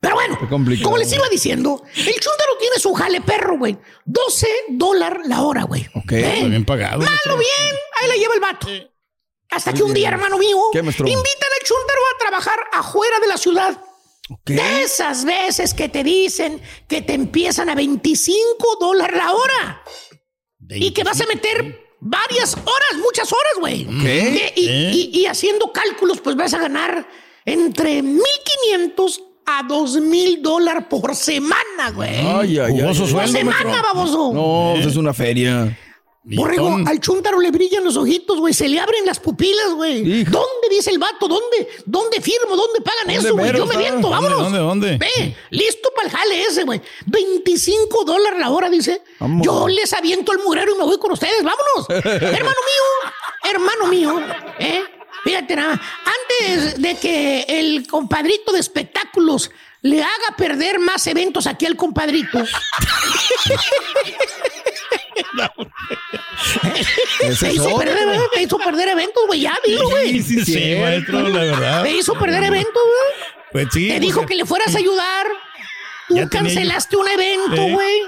[0.00, 0.38] Pero bueno,
[0.82, 3.76] como les iba diciendo, el chúndaro tiene su jale perro, güey.
[4.06, 5.86] 12 dólares la hora, güey.
[5.94, 6.12] Ok.
[6.12, 6.34] ¿Eh?
[6.34, 7.00] Está bien pagado.
[7.00, 8.66] Malo bien, ahí la lleva el vato.
[9.50, 13.82] Hasta que un día, hermano mío, invitan al chúndaro a trabajar afuera de la ciudad.
[14.46, 19.82] De esas veces que te dicen que te empiezan a 25 dólares la hora.
[20.68, 23.84] Y que vas a meter varias horas, muchas horas, güey.
[24.02, 24.52] ¿Qué?
[24.56, 24.90] Y, ¿Eh?
[24.92, 27.06] y- y haciendo cálculos, pues vas a ganar
[27.44, 32.10] entre 1.500 a 2.000 dólares por semana, güey.
[32.16, 32.94] Ay, ay, ay.
[33.12, 34.32] Por semana, baboso.
[34.32, 35.76] No, pues es una feria.
[36.22, 38.52] Borrego, al chúntaro le brillan los ojitos, güey.
[38.52, 40.24] Se le abren las pupilas, güey.
[40.24, 41.26] ¿Dónde dice el vato?
[41.26, 41.68] ¿Dónde?
[41.86, 42.56] ¿Dónde firmo?
[42.56, 43.56] ¿Dónde pagan ¿Dónde eso, güey?
[43.56, 44.38] Yo me viento, ¿Dónde, vámonos.
[44.42, 44.98] dónde, dónde?
[44.98, 46.82] Ve, listo para el jale ese, güey.
[47.06, 49.02] 25 dólares la hora, dice.
[49.18, 49.46] Vamos.
[49.46, 51.88] Yo les aviento el mugrero y me voy con ustedes, vámonos.
[52.04, 53.12] hermano mío,
[53.50, 54.20] hermano mío,
[54.58, 54.84] ¿eh?
[55.24, 59.50] Fíjate nada, antes de que el compadrito de espectáculos
[59.82, 62.38] le haga perder más eventos aquí al compadrito.
[67.22, 69.40] Me hizo, perder, me hizo perder eventos, güey.
[69.40, 70.22] Ya, dilo, güey.
[70.22, 71.82] Sí, sí, sí, maestro, la verdad.
[71.82, 73.30] Me hizo perder eventos, güey.
[73.52, 73.86] Pues sí.
[73.88, 75.26] Te pues, dijo que le fueras a ayudar.
[76.08, 77.72] Tú cancelaste un evento, Eh.
[77.72, 78.02] güey.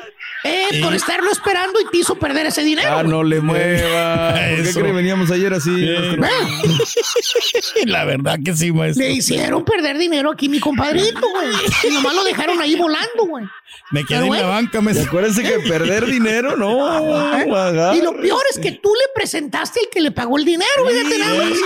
[0.45, 0.81] Eh, Eh.
[0.83, 2.89] por estarlo esperando y te hizo perder ese dinero.
[2.91, 3.09] Ah, güey.
[3.09, 4.35] no le mueva.
[4.35, 5.71] ¿Por qué cree que veníamos ayer así?
[7.87, 9.05] La verdad que sí, maestro.
[9.05, 11.49] Le hicieron perder dinero aquí mi compadrito, güey.
[11.89, 13.45] Y nomás lo dejaron ahí volando, güey.
[13.91, 15.07] Me quedé Pero en la banca, maestro.
[15.07, 16.87] Acuérdense que perder dinero, no.
[16.87, 17.95] haga.
[17.97, 21.19] Y lo peor es que tú le presentaste el que le pagó el dinero, fíjate
[21.19, 21.59] nada más.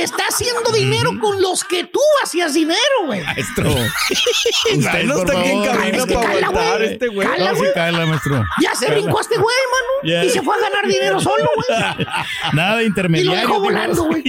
[0.00, 3.22] Está haciendo dinero con los que tú hacías dinero, güey.
[3.22, 3.70] Maestro.
[3.70, 6.92] Usted no está aquí en que para aguantar güey.
[6.92, 7.26] este güey.
[7.26, 7.72] No, sí, güey.
[7.74, 8.44] cala, maestro.
[8.60, 10.24] Ya se brincó este güey, mano.
[10.24, 12.06] Y se fue a ganar dinero solo, güey.
[12.52, 13.40] Nada de Y lo intermediario.
[13.40, 14.24] dejó volando, güey.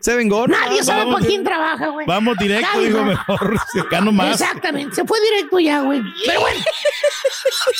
[0.00, 0.46] Se vengó.
[0.46, 2.06] Nadie sabe vamos, para quién trabaja, güey.
[2.06, 3.10] Vamos directo, Nadie digo, sabe.
[3.10, 3.56] mejor.
[3.86, 4.40] Acá nomás.
[4.40, 6.02] Exactamente, se fue directo ya, güey.
[6.26, 6.60] Pero bueno,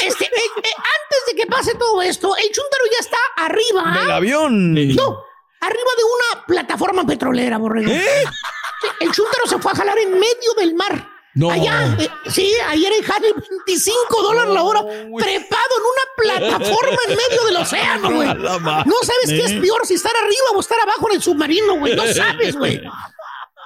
[0.01, 4.01] este, eh, eh, antes de que pase todo esto, el chúntaro ya está arriba.
[4.01, 4.75] Del avión.
[4.75, 5.25] No,
[5.61, 7.91] arriba de una plataforma petrolera, borrego.
[7.91, 8.25] ¿Eh?
[9.01, 11.09] El chúntaro se fue a jalar en medio del mar.
[11.35, 11.51] No.
[11.51, 13.33] Allá, eh, sí, ayer en jale
[13.67, 18.29] 25 dólares la hora, trepado en una plataforma en medio del océano, güey.
[18.29, 21.97] No sabes qué es peor, si estar arriba o estar abajo en el submarino, güey.
[21.97, 22.83] No sabes, güey.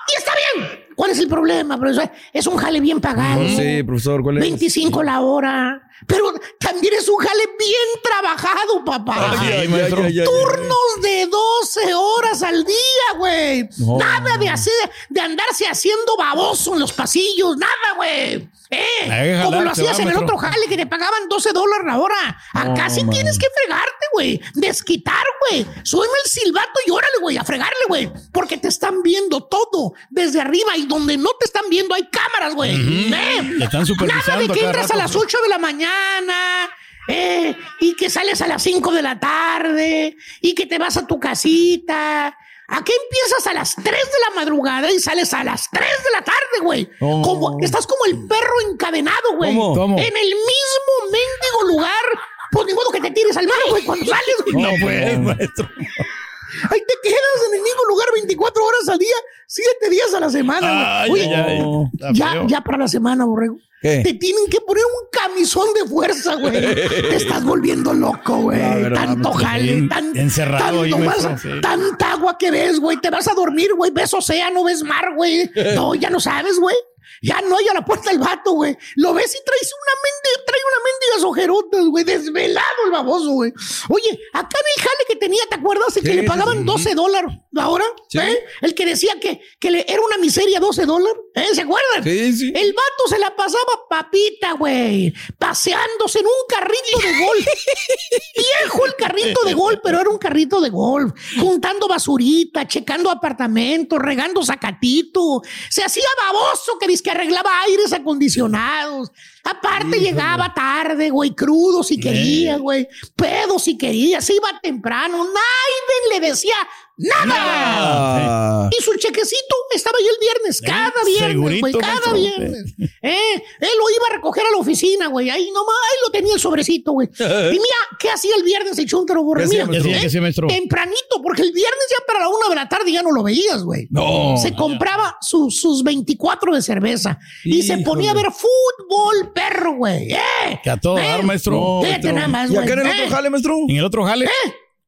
[0.09, 0.86] Y está bien.
[0.96, 2.11] ¿Cuál es el problema, profesor?
[2.32, 3.46] Es un jale bien pagado.
[3.46, 4.40] Sí, profesor, ¿cuál es?
[4.40, 5.82] 25 la hora.
[6.06, 9.37] Pero también es un jale bien trabajado, papá.
[9.38, 9.98] Ay, Ay, maestro.
[10.04, 10.24] ay, ay, ay.
[10.26, 13.68] Turnos de 12 horas al día, güey.
[13.78, 13.98] No.
[13.98, 14.72] Nada de hacer,
[15.11, 18.48] de andarse haciendo baboso en los pasillos, nada, güey.
[18.70, 22.38] Eh, como lo hacías en el otro jale que te pagaban 12 dólares la hora.
[22.52, 23.11] Acá sí man.
[23.11, 24.40] tienes que fregarte, güey.
[24.55, 25.66] Desquitar, güey.
[25.85, 28.11] Suena el silbato y órale, güey, a fregarle, güey.
[28.33, 32.55] Porque te están viendo todo desde arriba y donde no te están viendo hay cámaras,
[32.55, 32.74] güey.
[32.74, 36.68] Eh, Te están Nada de que entras a las 8 de la mañana.
[37.09, 41.07] eh, y que sales a las 5 de la tarde y que te vas a
[41.07, 42.37] tu casita.
[42.68, 46.22] Aquí empiezas a las 3 de la madrugada y sales a las 3 de la
[46.22, 46.90] tarde, güey.
[47.00, 47.22] Oh.
[47.22, 49.55] Como, estás como el perro encadenado, güey.
[49.57, 49.74] ¿Cómo?
[49.74, 49.98] ¿Cómo?
[49.98, 52.02] En el mismo mendigo lugar.
[52.50, 54.62] Pues ni modo que te tires al mar, güey, cuando sales, güey.
[54.62, 55.68] No puedes, maestro.
[56.70, 59.14] Ahí te quedas en el mismo lugar 24 horas al día,
[59.46, 61.22] 7 días a la semana, güey.
[61.22, 63.59] Ay, Oye, ay, ya, ya para la semana, borrego.
[63.87, 64.03] ¿Qué?
[64.03, 66.61] Te tienen que poner un camisón de fuerza, güey.
[66.61, 68.59] Te estás volviendo loco, güey.
[68.59, 71.49] Tanto maestro, jale, tan, encerrado tanto sí.
[71.62, 72.96] tanta agua que ves, güey.
[73.01, 73.90] Te vas a dormir, güey.
[73.92, 75.51] Ves océano, ves mar, güey.
[75.77, 76.77] No, ya no sabes, güey.
[77.22, 78.76] Ya no hay a la puerta el vato, güey.
[78.96, 82.05] Lo ves y traes una mendiga, trae una mendigas ojerotas, güey.
[82.05, 83.52] Desvelado el baboso, güey.
[83.88, 85.96] Oye, acá en el jale que tenía, ¿te acuerdas?
[85.96, 86.64] El que Sí, le pagaban sí.
[86.64, 87.85] 12 dólares la hora.
[88.09, 88.18] Sí.
[88.18, 88.44] ¿eh?
[88.61, 91.16] El que decía que, que le, era una miseria 12 dólares.
[91.35, 91.48] ¿eh?
[91.55, 92.05] ¿Se acuerdan?
[92.05, 92.52] Sí, sí.
[92.55, 95.12] El vato se la pasaba papita, güey.
[95.38, 97.46] Paseándose en un carrito de golf.
[98.37, 101.12] Viejo el carrito de golf, pero era un carrito de golf.
[101.40, 105.42] Juntando basurita, checando apartamentos, regando zacatito.
[105.70, 109.12] Se hacía baboso que dice que arreglaba aires acondicionados.
[109.44, 112.88] Aparte llegaba tarde, güey, crudo si quería, güey.
[113.14, 114.20] Pedo si quería.
[114.20, 115.18] Se iba temprano.
[115.18, 116.56] Nadie le decía
[116.96, 117.34] nada.
[117.36, 118.70] Ah.
[118.76, 122.74] Y su chequecito estaba ahí el viernes, cada viernes, güey, cada viernes.
[123.02, 125.30] Eh, él lo iba a recoger a la oficina, güey.
[125.30, 127.08] Ahí nomás, ahí lo tenía el sobrecito, güey.
[127.18, 129.42] Y mira, ¿qué hacía el viernes el chúntaro, borre?
[129.42, 130.48] ¿Qué hacía, Mira, eh, ¿Qué hacía, maestro?
[130.48, 131.05] Tempranito,
[131.37, 133.87] porque el viernes ya para la una de la tarde ya no lo veías, güey.
[133.90, 134.37] No.
[134.38, 140.12] Se compraba su- sus 24 de cerveza y se ponía a ver fútbol, perro, güey.
[140.12, 141.53] Eh, Que a todo eh, dar, maestro.
[141.55, 142.12] No, maestro.
[142.12, 142.90] nada más, ¿Y acá en el eh.
[143.03, 143.57] otro jale, maestro?
[143.68, 144.29] En el otro jale.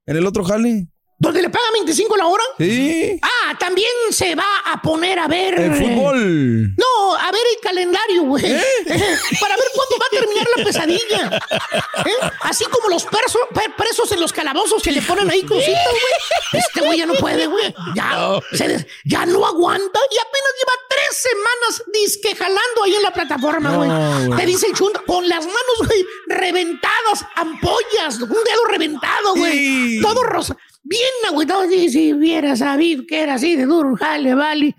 [0.06, 0.88] ¿En el otro jale?
[1.20, 2.44] ¿Donde le pagan 25 la hora?
[2.58, 3.18] Sí.
[3.22, 5.54] Ah, también se va a poner a ver.
[5.58, 6.74] El eh, fútbol.
[6.76, 8.44] No, a ver el calendario, güey.
[9.40, 11.40] Para ver cuándo va a terminar la pesadilla.
[12.06, 12.30] ¿Eh?
[12.42, 16.62] Así como los perso- presos en los calabozos que le ponen ahí crucitas, güey.
[16.62, 17.74] Este güey ya no puede, güey.
[17.96, 23.02] Ya, se des- ya no aguanta y apenas lleva tres semanas disque jalando ahí en
[23.02, 24.26] la plataforma, No, güey.
[24.28, 24.38] güey.
[24.40, 29.52] Te dice el chunda, con las manos, güey, reventadas, ampollas, un dedo reventado, güey.
[29.52, 30.00] Sí.
[30.00, 30.56] Todo rosa.
[30.88, 34.74] Bien agüitado, si, si hubiera sabido que era así de duro, jale, vale.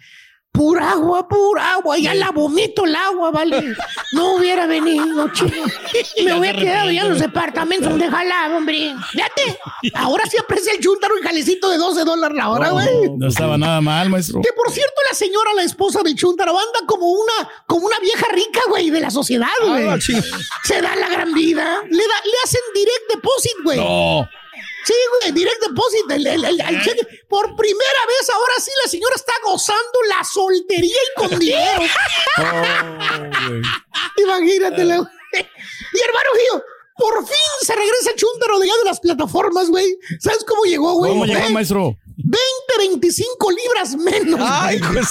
[0.51, 1.97] Pura agua, pura agua.
[1.99, 3.75] Ya la vomito el agua, vale.
[4.13, 5.55] No hubiera venido, chico.
[6.25, 8.95] Me hubiera quedado ya en los departamentos jalaba, hombre.
[9.11, 9.59] Fíjate.
[9.93, 12.87] Ahora sí aprecia el chúntaro y jalecito de 12 dólares la hora, güey.
[13.15, 14.41] No estaba nada mal, maestro.
[14.41, 18.27] Que por cierto, la señora, la esposa del Chuntaro, anda como una, como una vieja
[18.33, 19.87] rica, güey, de la sociedad, güey.
[19.87, 19.97] Ah.
[20.63, 21.81] Se da la gran vida.
[21.89, 23.77] Le, da, le hacen direct deposit, güey.
[23.77, 24.27] No.
[24.85, 26.11] Sí, güey, direct deposit.
[26.11, 27.05] el- el- el- el cheque.
[27.27, 31.81] Por primera vez, ahora sí, la señora está gozando la soltería y con dinero.
[34.17, 34.85] Imagínate.
[34.85, 36.63] la- Y hermano mío,
[36.97, 39.97] por fin se regresa el chúntaro de allá de las plataformas, güey.
[40.19, 41.11] ¿Sabes cómo llegó, güey?
[41.11, 41.95] ¿Cómo llegó, maestro?
[42.17, 42.37] 20,
[42.79, 44.39] 25 libras menos.
[44.43, 45.03] Ay, güey.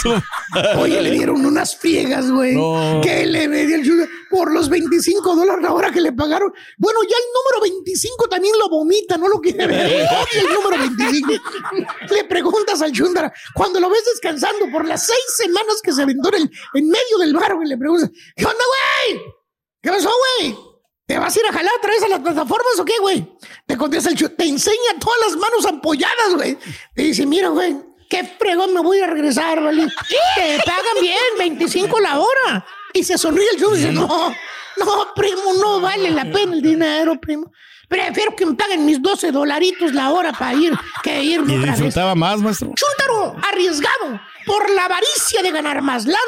[0.79, 2.55] Oye, le dieron unas friegas, güey.
[2.55, 3.01] No.
[3.03, 3.83] Que le dio el
[4.31, 6.53] por los 25 dólares la hora que le pagaron.
[6.77, 10.07] Bueno, ya el número 25 también lo vomita, no lo quiere ver.
[10.07, 11.33] Odia el número 25.
[12.11, 16.29] Le preguntas al chúndara, cuando lo ves descansando por las seis semanas que se aventó
[16.29, 18.65] en, el- en medio del bar, güey, le preguntas, ¿qué onda,
[19.09, 19.23] güey?
[19.83, 20.11] ¿Qué pasó,
[20.41, 20.57] güey?
[21.07, 23.27] ¿Te vas a ir a jalar otra vez a las plataformas o qué, güey?
[23.67, 26.59] Te contesta el te enseña todas las manos ampolladas, güey.
[26.95, 27.77] Te dice, mira, güey,
[28.11, 29.87] qué fregón me voy a regresar, ¿vale?
[30.37, 32.67] Te pagan bien, 25 la hora.
[32.95, 36.63] Y se sonríe el chu y dice, no, no, primo, no vale la pena el
[36.63, 37.53] dinero, primo.
[37.89, 41.71] Prefiero que me paguen mis 12 dolaritos la hora para ir que irme Y otra
[41.73, 41.81] vez.
[41.81, 42.73] disfrutaba más, maestro.
[42.75, 46.19] Chúntaro, arriesgado por la avaricia de ganar más lana,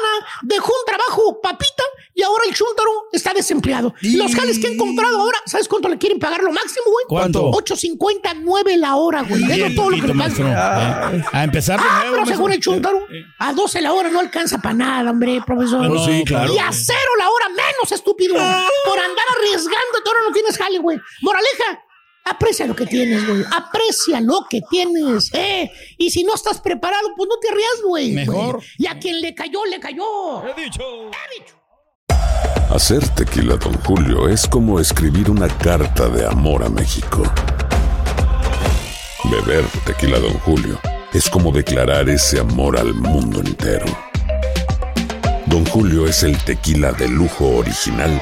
[0.43, 3.93] dejó un trabajo papita y ahora el chúntaro está desempleado.
[4.01, 7.05] Los jales que han comprado ahora, ¿sabes cuánto le quieren pagar lo máximo, güey?
[7.07, 7.51] ¿Cuánto?
[7.51, 9.43] 8.59 la hora, güey.
[9.51, 10.17] Es todo lo que le pagan.
[10.17, 10.47] maestro.
[10.47, 13.05] Eh, A empezar de Ah, nuevo, pero según el chúntaro,
[13.39, 15.87] a 12 la hora no alcanza para nada, hombre, profesor.
[15.87, 16.53] Pues sí, claro.
[16.53, 18.33] Y a cero la hora menos, estúpido.
[18.35, 20.99] Por andar arriesgando, ahora no tienes jale, güey.
[21.21, 21.81] Moraleja,
[22.25, 23.43] aprecia lo que tienes, güey.
[23.51, 25.71] Aprecia lo que tienes, eh.
[25.97, 28.11] Y si no estás preparado, pues no te arriesgues, güey.
[28.11, 28.61] Mejor.
[28.77, 30.45] Y a quien le cayó, le cayó.
[30.45, 31.11] He dicho.
[32.69, 37.23] Hacer tequila, Don Julio, es como escribir una carta de amor a México.
[39.25, 40.79] Beber tequila, Don Julio,
[41.13, 43.85] es como declarar ese amor al mundo entero.
[45.47, 48.21] Don Julio es el tequila de lujo original,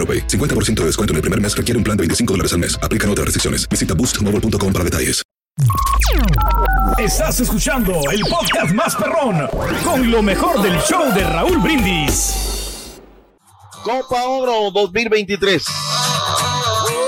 [0.00, 0.26] AroPay.
[0.26, 2.78] 50% de descuento en el primer mes requiere un plan de 25 dólares al mes.
[2.82, 3.68] Aplican otras restricciones.
[3.68, 5.22] Visita boostmobile.com para detalles.
[6.98, 9.48] Estás escuchando el podcast más perrón
[9.84, 13.00] con lo mejor del show de Raúl Brindis.
[13.82, 15.64] Copa Oro 2023.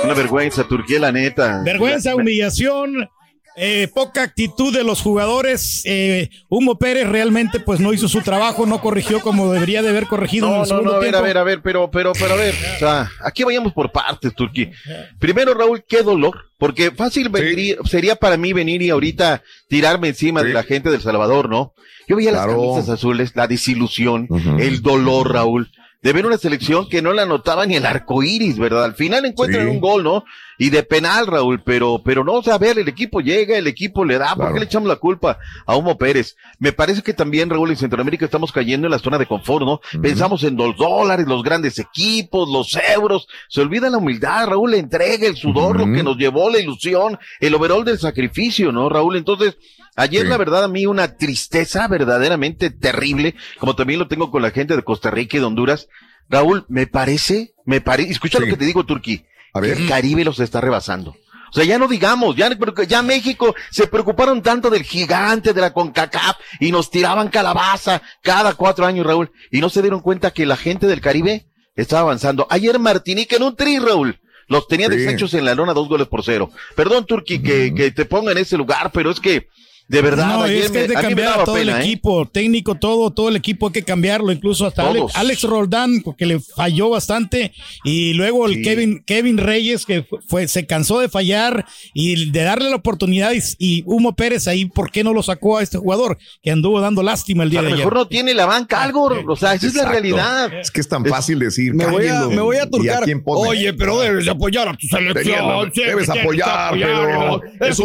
[0.04, 1.62] Una vergüenza, Turquía, la neta.
[1.64, 3.08] Vergüenza, humillación,
[3.56, 5.82] eh, poca actitud de los jugadores.
[5.84, 10.06] Eh, Humo Pérez realmente pues no hizo su trabajo, no corrigió como debería de haber
[10.06, 11.18] corregido en No, el no, segundo no, a ver, tiempo.
[11.18, 14.34] a ver, a ver, pero, pero, pero, a ver, o sea, aquí vayamos por partes,
[14.34, 14.70] Turquía.
[15.18, 20.42] Primero, Raúl, qué dolor, porque fácil vendría- sería para mí venir y ahorita tirarme encima
[20.42, 21.74] de la gente del Salvador, ¿no?
[22.08, 24.26] Yo veía las camisas azules, la desilusión,
[24.58, 25.70] el dolor, Raúl,
[26.02, 28.84] de ver una selección que no la notaba ni el arco iris, ¿verdad?
[28.84, 29.70] Al final encuentran Sí.
[29.70, 30.24] un gol, ¿no?
[30.58, 33.66] Y de penal, Raúl, pero, pero no, o sea, a ver, el equipo llega, el
[33.66, 36.36] equipo le da, ¿por qué le echamos la culpa a Humo Pérez?
[36.58, 39.80] Me parece que también, Raúl, en Centroamérica estamos cayendo en la zona de confort, ¿no?
[40.00, 44.76] Pensamos en los dólares, los grandes equipos, los euros, se olvida la humildad, Raúl, la
[44.78, 49.16] entrega, el sudor, lo que nos llevó, la ilusión, el overall del sacrificio, ¿no, Raúl?
[49.16, 49.56] Entonces,
[49.96, 54.50] Ayer, la verdad, a mí una tristeza verdaderamente terrible, como también lo tengo con la
[54.50, 55.88] gente de Costa Rica y de Honduras.
[56.30, 59.24] Raúl, me parece, me parece, escucha lo que te digo, Turquí,
[59.60, 61.10] que el Caribe los está rebasando.
[61.50, 62.48] O sea, ya no digamos, ya,
[62.88, 68.54] ya México se preocuparon tanto del gigante de la CONCACAF y nos tiraban calabaza cada
[68.54, 71.44] cuatro años, Raúl, y no se dieron cuenta que la gente del Caribe
[71.76, 72.46] estaba avanzando.
[72.48, 74.18] Ayer Martinique en un tri, Raúl.
[74.48, 74.96] Los tenía Sí.
[74.96, 76.50] deshechos en la lona dos goles por cero.
[76.74, 79.48] Perdón, Turquí, que, que te ponga en ese lugar, pero es que
[79.92, 81.82] De verdad, No, ayer es que es de a me cambiar a todo pena, el
[81.82, 81.84] ¿eh?
[81.86, 85.12] equipo, técnico, todo, todo el equipo hay que cambiarlo, incluso hasta Alex.
[85.14, 87.52] Alex Roldán, porque le falló bastante,
[87.84, 88.62] y luego el Sí.
[88.62, 93.40] Kevin, Kevin Reyes, que fue, se cansó de fallar y de darle la oportunidad, y,
[93.58, 96.16] y Humo Pérez ahí, ¿por qué no lo sacó a este jugador?
[96.42, 97.84] Que anduvo dando lástima el día A lo de ayer.
[97.84, 100.52] mejor no tiene la banca algo, o sea, esa es la realidad.
[100.54, 101.74] Es que es tan fácil decir.
[101.74, 103.04] Me voy a, me voy a ¿Y turcar.
[103.26, 105.70] Oye, pero debes de apoyar a tu selección.
[105.74, 107.76] Debes- debes apoyar, pero es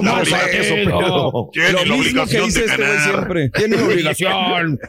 [1.54, 3.10] pero- Lo mismo obligación que dice de este güey ganar.
[3.14, 3.50] siempre.
[3.54, 4.80] Tiene obligación.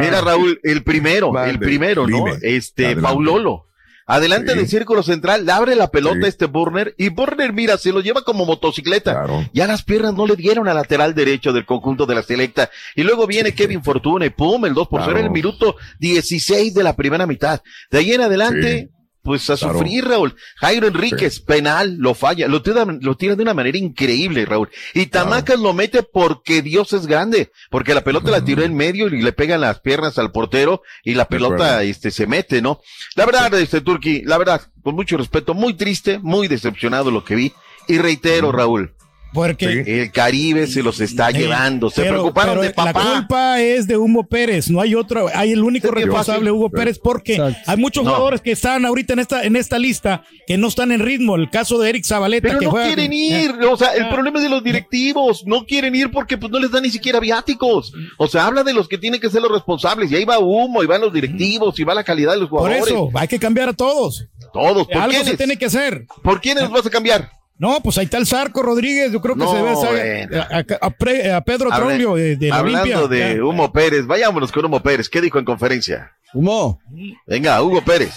[0.00, 2.16] Mira, Raúl, el primero, el primero, ¿no?
[2.24, 2.38] dime.
[2.42, 3.02] Este, Adelante.
[3.08, 3.64] Paulolo.
[4.10, 4.58] Adelante Sí.
[4.58, 6.24] del círculo central, le abre la pelota Sí.
[6.24, 9.12] a este Burner y Burner, mira, se lo lleva como motocicleta.
[9.12, 9.46] Claro.
[9.52, 12.70] Ya las piernas no le dieron al lateral derecho del conjunto de la selecta.
[12.96, 16.72] Y luego viene Kevin Fortuna y pum, el 2 por 0 en el minuto 16
[16.72, 17.60] de la primera mitad.
[17.90, 18.88] De ahí en adelante,
[19.22, 19.74] pues a Claro.
[19.74, 20.34] sufrir, Raúl.
[20.56, 24.68] Jairo Enríquez, penal, lo falla, lo tira, lo tira de una manera increíble, Raúl.
[24.94, 29.08] Y Tamacas lo mete porque Dios es grande, porque la pelota la tiró en medio
[29.08, 32.80] y le pegan las piernas al portero y la pelota, este, se mete, ¿no?
[33.16, 37.34] La verdad, este Turki, la verdad, con mucho respeto, muy triste, muy decepcionado lo que
[37.34, 37.52] vi.
[37.86, 38.94] Y reitero, Raúl,
[39.32, 41.90] Porque el Caribe se los está Eh, llevando.
[41.90, 43.12] Se pero- preocuparon pero de La papá.
[43.14, 46.50] culpa es de Hugo Pérez, no hay otro, hay el único responsable.
[46.50, 47.58] Hugo Pérez, porque Exacto.
[47.70, 48.10] hay muchos No.
[48.10, 51.36] jugadores que están ahorita en esta, en esta lista que no están en ritmo.
[51.36, 54.38] El caso de Eric Zabaleta, Pero que no juega- quieren ir, o sea, el problema
[54.38, 57.92] es de los directivos, no quieren ir porque pues no les dan ni siquiera viáticos.
[58.16, 60.82] O sea, habla de los que tienen que ser los responsables, y ahí va humo,
[60.82, 62.86] y van los directivos, y va la calidad de los Por jugadores.
[62.86, 64.24] eso, hay que cambiar a todos.
[64.52, 66.06] Todos, ¿por Algo se tiene que hacer.
[66.22, 67.30] ¿Por quiénes los vas a cambiar?
[67.58, 70.86] No, pues ahí está el Zarco Rodríguez, yo creo que No, se debe a, a-
[70.86, 73.08] a Pre- a Pedro Habla- Troglio de, de la Hablando Olimpia.
[73.08, 73.44] de Ya.
[73.44, 75.08] Humo Pérez, vayámonos con Humo Pérez.
[75.08, 76.12] ¿Qué dijo en conferencia?
[76.34, 76.78] Humo.
[77.26, 78.14] Venga, Hugo Pérez.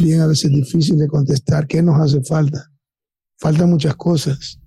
[0.00, 1.66] Bien, a veces es difícil de contestar.
[1.66, 2.70] ¿Qué nos hace falta?
[3.38, 4.58] Faltan muchas cosas.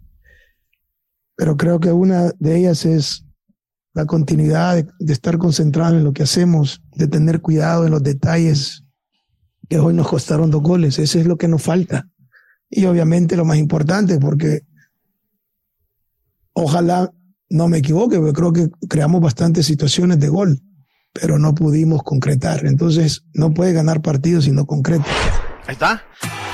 [1.36, 3.24] Pero creo que una de ellas es
[3.94, 8.02] la continuidad de, de estar concentrado en lo que hacemos, de tener cuidado en los
[8.02, 8.84] detalles
[9.70, 10.98] que hoy nos costaron dos goles.
[10.98, 12.08] Eso es lo que nos falta.
[12.70, 14.62] Y obviamente lo más importante, porque
[16.54, 17.14] ojalá
[17.50, 20.62] no me equivoque, porque creo que creamos bastantes situaciones de gol,
[21.14, 22.66] pero no pudimos concretar.
[22.66, 25.06] Entonces, no puede ganar partidos si no concreta.
[25.68, 26.04] Ahí está.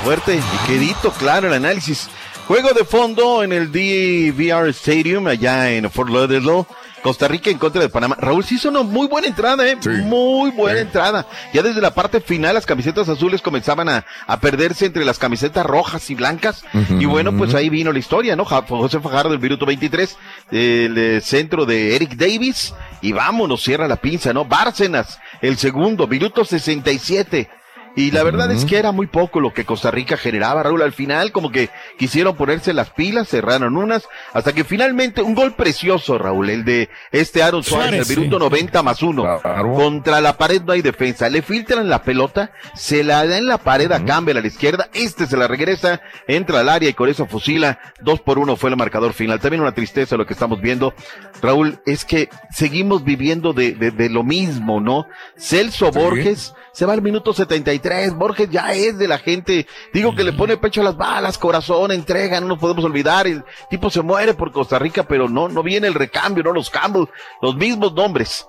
[0.03, 2.09] Fuerte y quedito, claro el análisis.
[2.47, 6.65] Juego de fondo en el DVR Stadium, allá en Fort Lauderdale.
[7.03, 8.15] Costa Rica en contra de Panamá.
[8.17, 9.77] Raúl sí hizo una muy buena entrada, ¿eh?
[10.03, 11.27] Muy buena entrada.
[11.53, 15.65] Ya desde la parte final las camisetas azules comenzaban a, a perderse entre las camisetas
[15.65, 16.63] rojas y blancas.
[16.99, 18.45] Y bueno, pues ahí vino la historia, ¿no?
[18.45, 20.17] José Fajardo del minuto 23,
[20.51, 22.73] el eh, centro de Eric Davis.
[23.01, 24.45] Y vámonos, cierra la pinza, ¿no?
[24.45, 27.49] Bárcenas, el segundo, minuto 67.
[27.95, 30.81] Y la verdad es que era muy poco lo que Costa Rica generaba, Raúl.
[30.81, 35.53] Al final, como que quisieron ponerse las pilas, cerraron unas, hasta que finalmente un gol
[35.53, 38.43] precioso, Raúl, el de este Aaron Suárez, Suárez, el minuto sí.
[38.43, 39.39] 90 más uno.
[39.75, 41.29] Contra la pared no hay defensa.
[41.29, 44.89] Le filtran la pelota, se la da en la pared a Campbell a la izquierda,
[44.93, 47.79] este se la regresa, entra al área y con eso fusila.
[48.01, 49.39] Dos por uno fue el marcador final.
[49.39, 50.95] También una tristeza lo que estamos viendo.
[51.41, 55.05] Raúl, es que seguimos viviendo de, de, de lo mismo, ¿no?
[55.37, 57.82] Celso Borges se va al minuto 73.
[58.15, 59.67] Borges ya es de la gente.
[59.93, 63.27] Digo que le pone pecho a las balas, corazón, entrega, no nos podemos olvidar.
[63.27, 66.69] El tipo se muere por Costa Rica, pero no, no viene el recambio, no los
[66.69, 67.09] cambios,
[67.41, 68.47] los mismos nombres.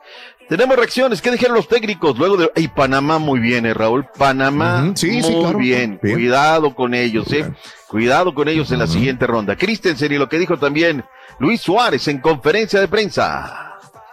[0.48, 1.22] Tenemos reacciones.
[1.22, 2.18] ¿Qué dijeron los técnicos?
[2.18, 2.50] Luego de.
[2.56, 4.06] Y Panamá muy bien, ¿eh, Raúl?
[4.18, 5.58] Panamá sí, muy claro.
[5.58, 5.98] bien.
[6.02, 6.16] Bien.
[6.16, 7.50] Cuidado con ellos, ¿eh?
[7.88, 9.56] Cuidado con ellos en la siguiente ronda.
[9.56, 11.04] Christensen y lo que dijo también
[11.38, 13.70] Luis Suárez en conferencia de prensa.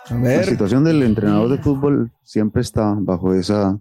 [0.10, 3.78] La situación del entrenador de fútbol siempre está bajo esa,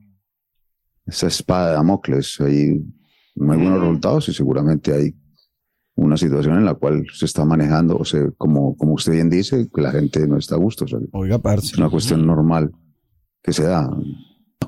[1.11, 2.41] esa espada de Damocles.
[2.41, 2.83] Hay
[3.35, 5.15] buenos resultados y seguramente hay
[5.97, 9.69] una situación en la cual se está manejando, o sea, como, como usted bien dice,
[9.75, 10.85] que la gente no está a gusto.
[10.85, 11.67] o sea, Oiga, parce.
[11.67, 12.71] es una cuestión normal
[13.43, 13.91] que se da.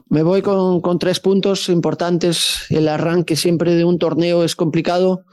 [0.08, 2.66] Me voy con, con tres puntos importantes.
[2.68, 5.24] El arranque siempre de un torneo es complicado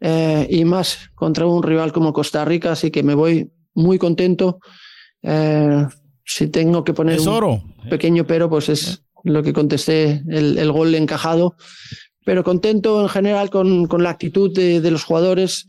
[0.00, 4.58] eh, y más contra un rival como Costa Rica, así que me voy muy contento.
[5.22, 5.86] Eh,
[6.24, 10.72] si tengo que poner Es un pequeño pero, pues es lo que contesté, el, el
[10.72, 11.56] gol encajado.
[12.24, 15.66] Pero contento en general con, con la actitud de, de los jugadores.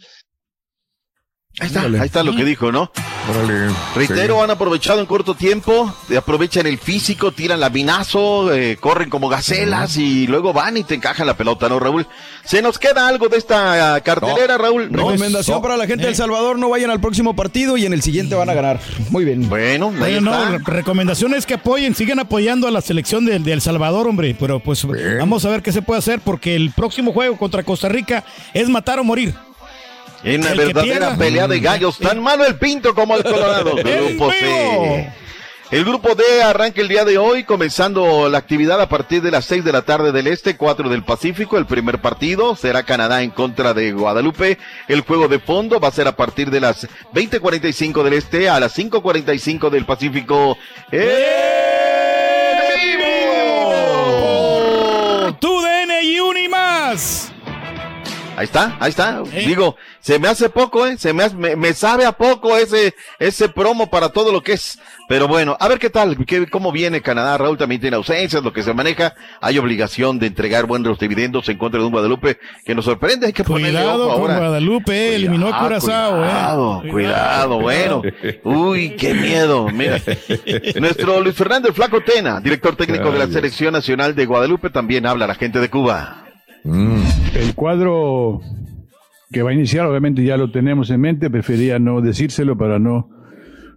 [1.58, 2.90] Ahí está, ahí está lo que dijo, ¿no?
[3.30, 4.42] Órale, Reitero, sí.
[4.44, 9.98] han aprovechado en corto tiempo, eh, aprovechan el físico, tiran labinazo, eh, corren como gacelas
[9.98, 12.08] y luego van y te encajan la pelota, ¿no, Raúl?
[12.46, 14.90] ¿Se nos queda algo de esta ah, cartelera, Raúl?
[14.90, 14.98] No.
[15.10, 15.62] Recomendación No.
[15.62, 18.36] para la gente de El Salvador, no vayan al próximo partido y en el siguiente
[18.36, 18.80] van a ganar.
[19.10, 19.50] Muy bien.
[19.50, 20.50] Bueno, ahí está.
[20.52, 24.34] re- recomendaciones que apoyen, sigan apoyando a la selección de, de El Salvador, hombre.
[24.40, 24.88] Pero pues
[25.20, 28.24] vamos a ver qué se puede hacer porque el próximo juego contra Costa Rica
[28.54, 29.34] es matar o morir.
[30.24, 33.76] En una verdadera pelea de gallos, tan malo el Pinto como el Colorado.
[33.84, 35.14] Grupo C.
[35.72, 39.46] El grupo D arranca el día de hoy, comenzando la actividad a partir de las
[39.46, 41.60] 6 de la tarde del Este, 4 del Pacífico.
[41.60, 44.58] El primer partido será Canadá en contra de Guadalupe.
[44.88, 48.60] El juego de fondo va a ser a partir de las 20.45 del Este a
[48.60, 50.58] las 5.45 del Pacífico.
[55.40, 57.29] Tu DN y un y más.
[58.40, 59.22] Ahí está, ahí está.
[59.46, 60.98] Digo, se me hace poco, ¿eh?
[60.98, 64.54] Se me, hace- me, me sabe a poco ese, ese promo para todo lo que
[64.54, 64.80] es.
[65.10, 67.38] Pero bueno, a ver qué tal, qué, cómo viene Canadá.
[67.38, 69.14] Raúl también tiene ausencias, lo que se maneja.
[69.42, 73.26] Hay obligación de entregar buenos dividendos en contra de un Guadalupe que nos sorprende.
[73.28, 74.38] Hay que ponerle Cuidado ojo con ahora.
[74.48, 76.90] Guadalupe, eh, eliminó a Curazao, cuidado, eh.
[76.92, 78.02] cuidado, bueno.
[78.46, 79.68] Uy, qué miedo.
[79.68, 80.00] Mira,
[80.80, 85.06] nuestro Luis Fernando el Flaco Tena, director técnico de la Selección Nacional de Guadalupe, también
[85.06, 86.24] habla a la gente de Cuba.
[86.64, 88.42] El cuadro
[89.32, 93.10] que va a iniciar, obviamente ya lo tenemos en mente, prefería no decírselo para no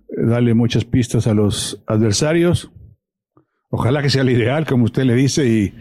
[0.08, 2.70] eh, darle muchas pistas a los adversarios.
[3.70, 5.74] Ojalá que sea el ideal, como usted le dice, y,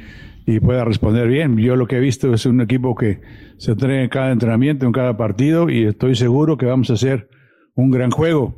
[0.46, 1.58] y pueda responder bien.
[1.58, 3.22] Yo lo que he visto es un equipo que
[3.58, 7.30] se entrena en cada entrenamiento, en cada partido, y estoy seguro que vamos a hacer
[7.76, 8.56] un gran juego.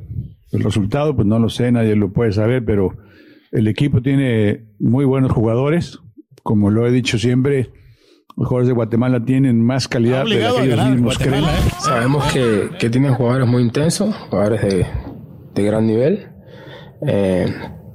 [0.52, 2.96] El resultado, pues no lo sé, nadie lo puede saber, pero
[3.50, 5.98] el equipo tiene muy buenos jugadores.
[6.42, 7.70] Como lo he dicho siempre,
[8.36, 11.44] los jugadores de Guatemala tienen más calidad de la que ellos mismos creen.
[11.80, 14.86] Sabemos que, que tienen jugadores muy intensos, jugadores de,
[15.54, 16.28] de gran nivel.
[17.06, 17.46] Eh,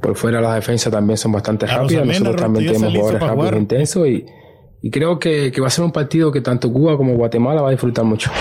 [0.02, 2.08] por fuera las defensas también son bastante Claro, rápidas.
[2.08, 4.26] Nosotros también tenemos jugadores rápidos e intensos y,
[4.82, 7.68] y creo que, que va a ser un partido que tanto Cuba como Guatemala va
[7.68, 8.32] a disfrutar mucho.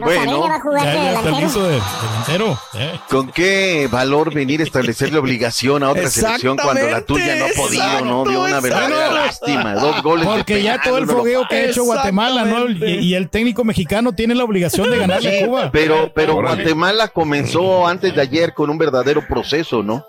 [0.00, 2.58] Bueno, Ya, ya de delantero.
[2.74, 2.98] eh.
[3.10, 7.48] ¿Con qué valor venir a establecerle obligación a otra selección cuando la tuya no ha
[7.54, 8.24] podido, no?
[8.24, 9.74] Dio una verdadera lástima.
[9.74, 12.68] Dos goles de Porque ya penal, todo el fogueo que ha hecho Guatemala, ¿no?
[12.70, 15.70] Y, y el técnico mexicano tiene la obligación de ganarle Sí, a Cuba.
[15.72, 20.06] Pero, pero Guatemala comenzó antes de ayer con un verdadero proceso, ¿no?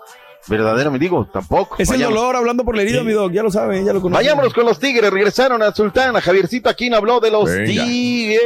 [0.48, 1.76] Verdadero, me digo, tampoco.
[1.78, 2.18] Es el Vayamos.
[2.18, 3.32] dolor hablando por la herida, mi dog.
[3.32, 4.22] Ya lo sabe, ya lo conoce.
[4.22, 6.20] Vayámonos con los Tigres, regresaron a Sultana.
[6.20, 7.84] Javiercito Aquino habló de los Venga.
[7.84, 8.42] Tigres.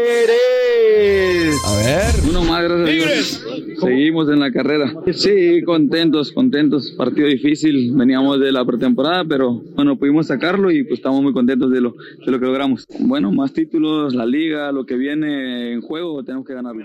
[1.65, 2.15] A ver.
[2.31, 3.79] Uno más, gracias Dios.
[3.81, 4.93] Seguimos en la carrera.
[5.13, 6.93] Sí, contentos, contentos.
[6.97, 7.93] Partido difícil.
[7.95, 11.95] Veníamos de la pretemporada, pero bueno, pudimos sacarlo y pues estamos muy contentos de lo,
[12.25, 12.87] de lo que logramos.
[13.01, 16.85] Bueno, más títulos, la liga, lo que viene en juego, tenemos que ganarlo.